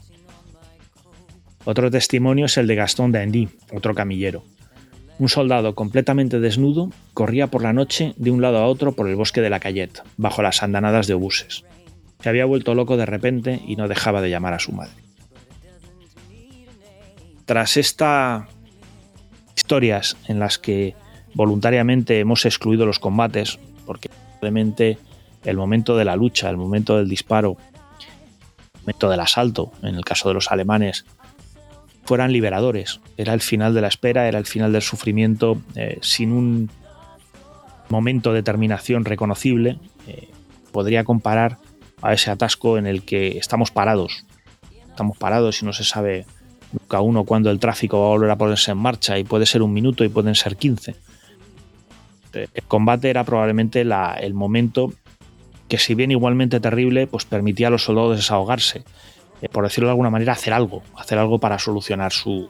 Otro 1.64 1.90
testimonio 1.90 2.46
es 2.46 2.56
el 2.56 2.66
de 2.66 2.74
Gaston 2.74 3.12
d'Andy, 3.12 3.48
otro 3.72 3.94
camillero. 3.94 4.42
Un 5.18 5.28
soldado 5.28 5.74
completamente 5.74 6.40
desnudo 6.40 6.90
corría 7.14 7.46
por 7.46 7.62
la 7.62 7.72
noche 7.72 8.14
de 8.16 8.32
un 8.32 8.42
lado 8.42 8.58
a 8.58 8.66
otro 8.66 8.92
por 8.92 9.08
el 9.08 9.14
bosque 9.14 9.40
de 9.40 9.50
la 9.50 9.60
Cayette, 9.60 10.02
bajo 10.16 10.42
las 10.42 10.62
andanadas 10.62 11.06
de 11.06 11.14
obuses. 11.14 11.64
Se 12.20 12.28
había 12.28 12.46
vuelto 12.46 12.74
loco 12.74 12.96
de 12.96 13.06
repente 13.06 13.60
y 13.66 13.76
no 13.76 13.86
dejaba 13.86 14.20
de 14.20 14.30
llamar 14.30 14.54
a 14.54 14.58
su 14.58 14.72
madre. 14.72 14.94
Tras 17.44 17.76
estas 17.76 18.48
historias 19.54 20.16
en 20.26 20.40
las 20.40 20.58
que 20.58 20.96
voluntariamente 21.34 22.18
hemos 22.18 22.44
excluido 22.44 22.86
los 22.86 22.98
combates, 22.98 23.58
porque 23.86 24.08
probablemente 24.08 24.98
el 25.44 25.56
momento 25.56 25.96
de 25.96 26.04
la 26.04 26.16
lucha, 26.16 26.50
el 26.50 26.56
momento 26.56 26.96
del 26.96 27.08
disparo, 27.08 27.56
el 28.74 28.80
momento 28.80 29.10
del 29.10 29.20
asalto, 29.20 29.72
en 29.82 29.94
el 29.94 30.04
caso 30.04 30.28
de 30.28 30.34
los 30.34 30.50
alemanes, 30.50 31.04
fueran 32.04 32.32
liberadores. 32.32 33.00
Era 33.16 33.34
el 33.34 33.40
final 33.40 33.74
de 33.74 33.80
la 33.80 33.88
espera, 33.88 34.28
era 34.28 34.38
el 34.38 34.46
final 34.46 34.72
del 34.72 34.82
sufrimiento, 34.82 35.60
eh, 35.76 35.98
sin 36.02 36.32
un 36.32 36.70
momento 37.88 38.32
de 38.32 38.42
terminación 38.42 39.04
reconocible. 39.04 39.78
Eh, 40.06 40.28
podría 40.72 41.04
comparar 41.04 41.58
a 42.00 42.12
ese 42.12 42.30
atasco 42.30 42.78
en 42.78 42.86
el 42.86 43.02
que 43.02 43.38
estamos 43.38 43.70
parados. 43.70 44.24
Estamos 44.88 45.16
parados 45.16 45.62
y 45.62 45.64
no 45.64 45.72
se 45.72 45.84
sabe 45.84 46.26
nunca 46.72 47.00
uno 47.00 47.24
cuándo 47.24 47.50
el 47.50 47.58
tráfico 47.58 48.00
va 48.00 48.06
a 48.06 48.10
volver 48.10 48.30
a 48.30 48.36
ponerse 48.36 48.70
en 48.72 48.78
marcha 48.78 49.18
y 49.18 49.24
puede 49.24 49.46
ser 49.46 49.62
un 49.62 49.72
minuto 49.72 50.04
y 50.04 50.08
pueden 50.08 50.34
ser 50.34 50.56
15. 50.56 50.96
Eh, 52.34 52.48
el 52.52 52.62
combate 52.64 53.10
era 53.10 53.24
probablemente 53.24 53.82
el 53.82 54.34
momento 54.34 54.92
que 55.68 55.78
si 55.78 55.94
bien 55.94 56.10
igualmente 56.10 56.60
terrible, 56.60 57.06
pues 57.06 57.24
permitía 57.24 57.68
a 57.68 57.70
los 57.70 57.84
soldados 57.84 58.16
desahogarse 58.16 58.84
eh, 59.42 59.48
por 59.48 59.64
decirlo 59.64 59.88
de 59.88 59.92
alguna 59.92 60.10
manera, 60.10 60.32
hacer 60.32 60.52
algo, 60.52 60.82
hacer 60.96 61.18
algo 61.18 61.38
para 61.38 61.58
solucionar 61.58 62.12
su, 62.12 62.48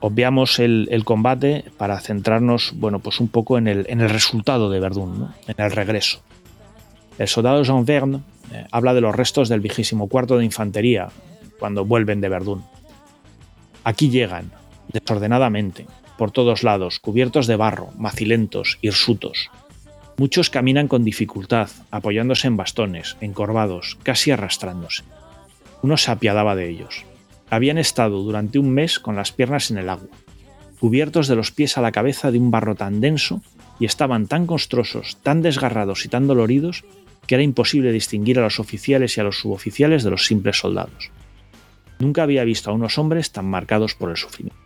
Obviamos 0.00 0.60
el, 0.60 1.02
combate 1.04 1.64
para 1.76 1.98
centrarnos, 1.98 2.72
bueno, 2.76 3.00
pues 3.00 3.18
un 3.18 3.26
poco 3.26 3.58
en 3.58 3.66
el, 3.66 3.84
en 3.88 4.00
el 4.00 4.08
resultado 4.08 4.70
de 4.70 4.78
Verdún, 4.78 5.34
en 5.48 5.54
el 5.58 5.72
regreso. 5.72 6.22
El 7.18 7.26
soldado 7.26 7.64
Jean 7.64 7.84
Verne 7.84 8.22
eh, 8.52 8.66
habla 8.70 8.94
de 8.94 9.00
los 9.00 9.14
restos 9.14 9.48
del 9.48 9.60
vigésimo 9.60 10.08
cuarto 10.08 10.38
de 10.38 10.44
infantería 10.44 11.08
cuando 11.58 11.84
vuelven 11.84 12.20
de 12.20 12.28
Verdún. 12.28 12.64
Aquí 13.82 14.08
llegan, 14.08 14.52
desordenadamente, 14.86 15.86
por 16.16 16.30
todos 16.30 16.62
lados, 16.62 17.00
cubiertos 17.00 17.48
de 17.48 17.56
barro, 17.56 17.88
macilentos, 17.96 18.78
hirsutos, 18.82 19.50
Muchos 20.18 20.50
caminan 20.50 20.88
con 20.88 21.04
dificultad, 21.04 21.70
apoyándose 21.92 22.48
en 22.48 22.56
bastones, 22.56 23.16
encorvados, 23.20 23.96
casi 24.02 24.32
arrastrándose. 24.32 25.04
Uno 25.80 25.96
se 25.96 26.10
apiadaba 26.10 26.56
de 26.56 26.68
ellos. 26.68 27.04
Habían 27.50 27.78
estado 27.78 28.20
durante 28.24 28.58
un 28.58 28.70
mes 28.70 28.98
con 28.98 29.14
las 29.14 29.30
piernas 29.30 29.70
en 29.70 29.78
el 29.78 29.88
agua, 29.88 30.08
cubiertos 30.80 31.28
de 31.28 31.36
los 31.36 31.52
pies 31.52 31.78
a 31.78 31.82
la 31.82 31.92
cabeza 31.92 32.32
de 32.32 32.38
un 32.38 32.50
barro 32.50 32.74
tan 32.74 33.00
denso 33.00 33.42
y 33.78 33.84
estaban 33.84 34.26
tan 34.26 34.46
constrosos, 34.46 35.18
tan 35.22 35.40
desgarrados 35.40 36.04
y 36.04 36.08
tan 36.08 36.26
doloridos 36.26 36.84
que 37.28 37.36
era 37.36 37.44
imposible 37.44 37.92
distinguir 37.92 38.40
a 38.40 38.42
los 38.42 38.58
oficiales 38.58 39.16
y 39.16 39.20
a 39.20 39.24
los 39.24 39.38
suboficiales 39.38 40.02
de 40.02 40.10
los 40.10 40.26
simples 40.26 40.58
soldados. 40.58 41.12
Nunca 42.00 42.24
había 42.24 42.42
visto 42.42 42.72
a 42.72 42.74
unos 42.74 42.98
hombres 42.98 43.30
tan 43.30 43.46
marcados 43.46 43.94
por 43.94 44.10
el 44.10 44.16
sufrimiento. 44.16 44.60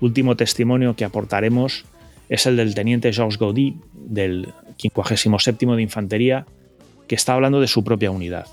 Último 0.00 0.34
testimonio 0.34 0.96
que 0.96 1.04
aportaremos 1.04 1.84
es 2.28 2.46
el 2.46 2.56
del 2.56 2.74
teniente 2.74 3.12
Georges 3.12 3.38
Gaudy, 3.38 3.78
del 3.92 4.52
57 4.78 5.66
de 5.66 5.82
Infantería, 5.82 6.46
que 7.06 7.14
está 7.14 7.34
hablando 7.34 7.60
de 7.60 7.68
su 7.68 7.84
propia 7.84 8.10
unidad. 8.10 8.46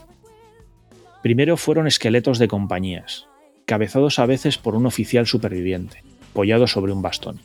Primero 1.21 1.55
fueron 1.57 1.87
esqueletos 1.87 2.39
de 2.39 2.47
compañías, 2.47 3.27
cabezados 3.65 4.19
a 4.19 4.25
veces 4.25 4.57
por 4.57 4.75
un 4.75 4.85
oficial 4.85 5.27
superviviente, 5.27 6.03
apoyado 6.31 6.67
sobre 6.67 6.91
un 6.91 7.01
bastón. 7.01 7.39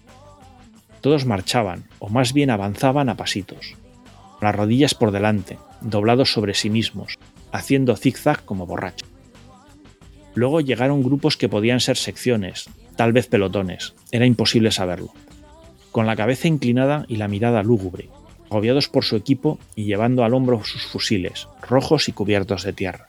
Todos 1.00 1.26
marchaban, 1.26 1.84
o 1.98 2.08
más 2.08 2.32
bien 2.32 2.50
avanzaban 2.50 3.08
a 3.08 3.16
pasitos, 3.16 3.76
con 4.38 4.46
las 4.46 4.56
rodillas 4.56 4.94
por 4.94 5.12
delante, 5.12 5.58
doblados 5.80 6.32
sobre 6.32 6.54
sí 6.54 6.70
mismos, 6.70 7.18
haciendo 7.52 7.96
zigzag 7.96 8.44
como 8.44 8.66
borrachos. 8.66 9.08
Luego 10.34 10.60
llegaron 10.60 11.02
grupos 11.02 11.36
que 11.36 11.48
podían 11.48 11.80
ser 11.80 11.96
secciones, 11.96 12.68
tal 12.96 13.12
vez 13.12 13.26
pelotones, 13.26 13.94
era 14.10 14.26
imposible 14.26 14.70
saberlo 14.70 15.12
con 15.96 16.04
la 16.04 16.14
cabeza 16.14 16.46
inclinada 16.46 17.06
y 17.08 17.16
la 17.16 17.26
mirada 17.26 17.62
lúgubre, 17.62 18.10
agobiados 18.50 18.86
por 18.86 19.02
su 19.02 19.16
equipo 19.16 19.58
y 19.74 19.84
llevando 19.84 20.24
al 20.24 20.34
hombro 20.34 20.62
sus 20.62 20.84
fusiles, 20.84 21.48
rojos 21.66 22.10
y 22.10 22.12
cubiertos 22.12 22.64
de 22.64 22.74
tierra. 22.74 23.06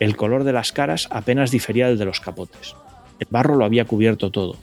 El 0.00 0.16
color 0.16 0.42
de 0.42 0.52
las 0.52 0.72
caras 0.72 1.06
apenas 1.12 1.52
difería 1.52 1.86
del 1.86 1.96
de 1.96 2.04
los 2.04 2.18
capotes. 2.18 2.74
El 3.20 3.28
barro 3.30 3.54
lo 3.54 3.64
había 3.64 3.84
cubierto 3.84 4.32
todo. 4.32 4.56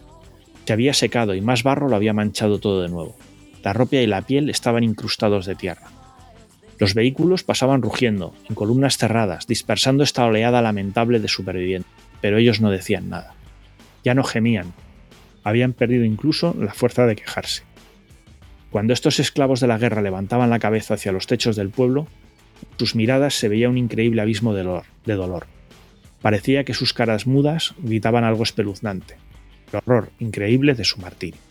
Se 0.65 0.73
había 0.73 0.93
secado 0.93 1.33
y 1.33 1.39
más 1.39 1.63
barro 1.63 1.87
lo 1.87 1.95
había 1.95 2.11
manchado 2.11 2.59
todo 2.59 2.81
de 2.81 2.89
nuevo. 2.89 3.15
la 3.63 3.71
ropa 3.71 3.95
y 3.95 4.07
la 4.07 4.23
piel 4.23 4.49
estaban 4.49 4.83
incrustados 4.83 5.45
de 5.45 5.55
tierra. 5.55 5.87
Los 6.79 6.95
vehículos 6.95 7.45
pasaban 7.45 7.81
rugiendo, 7.81 8.33
en 8.49 8.55
columnas 8.55 8.97
cerradas, 8.97 9.47
dispersando 9.47 10.03
esta 10.03 10.25
oleada 10.25 10.61
lamentable 10.61 11.21
de 11.21 11.29
supervivientes, 11.29 11.93
pero 12.19 12.39
ellos 12.39 12.59
no 12.59 12.71
decían 12.71 13.07
nada. 13.07 13.35
Ya 14.03 14.15
no 14.15 14.25
gemían, 14.25 14.73
habían 15.43 15.73
perdido 15.73 16.05
incluso 16.05 16.55
la 16.59 16.73
fuerza 16.73 17.05
de 17.05 17.15
quejarse. 17.15 17.63
Cuando 18.69 18.93
estos 18.93 19.19
esclavos 19.19 19.59
de 19.59 19.67
la 19.67 19.77
guerra 19.77 20.01
levantaban 20.01 20.49
la 20.49 20.59
cabeza 20.59 20.93
hacia 20.93 21.11
los 21.11 21.27
techos 21.27 21.55
del 21.55 21.69
pueblo, 21.69 22.07
sus 22.77 22.95
miradas 22.95 23.33
se 23.33 23.49
veía 23.49 23.69
un 23.69 23.77
increíble 23.77 24.21
abismo 24.21 24.53
de 24.53 24.63
dolor, 24.63 24.85
de 25.05 25.15
dolor. 25.15 25.47
Parecía 26.21 26.63
que 26.63 26.73
sus 26.73 26.93
caras 26.93 27.27
mudas 27.27 27.73
gritaban 27.79 28.23
algo 28.23 28.43
espeluznante, 28.43 29.17
el 29.71 29.79
horror 29.79 30.11
increíble 30.19 30.73
de 30.73 30.85
su 30.85 30.99
martirio. 30.99 31.50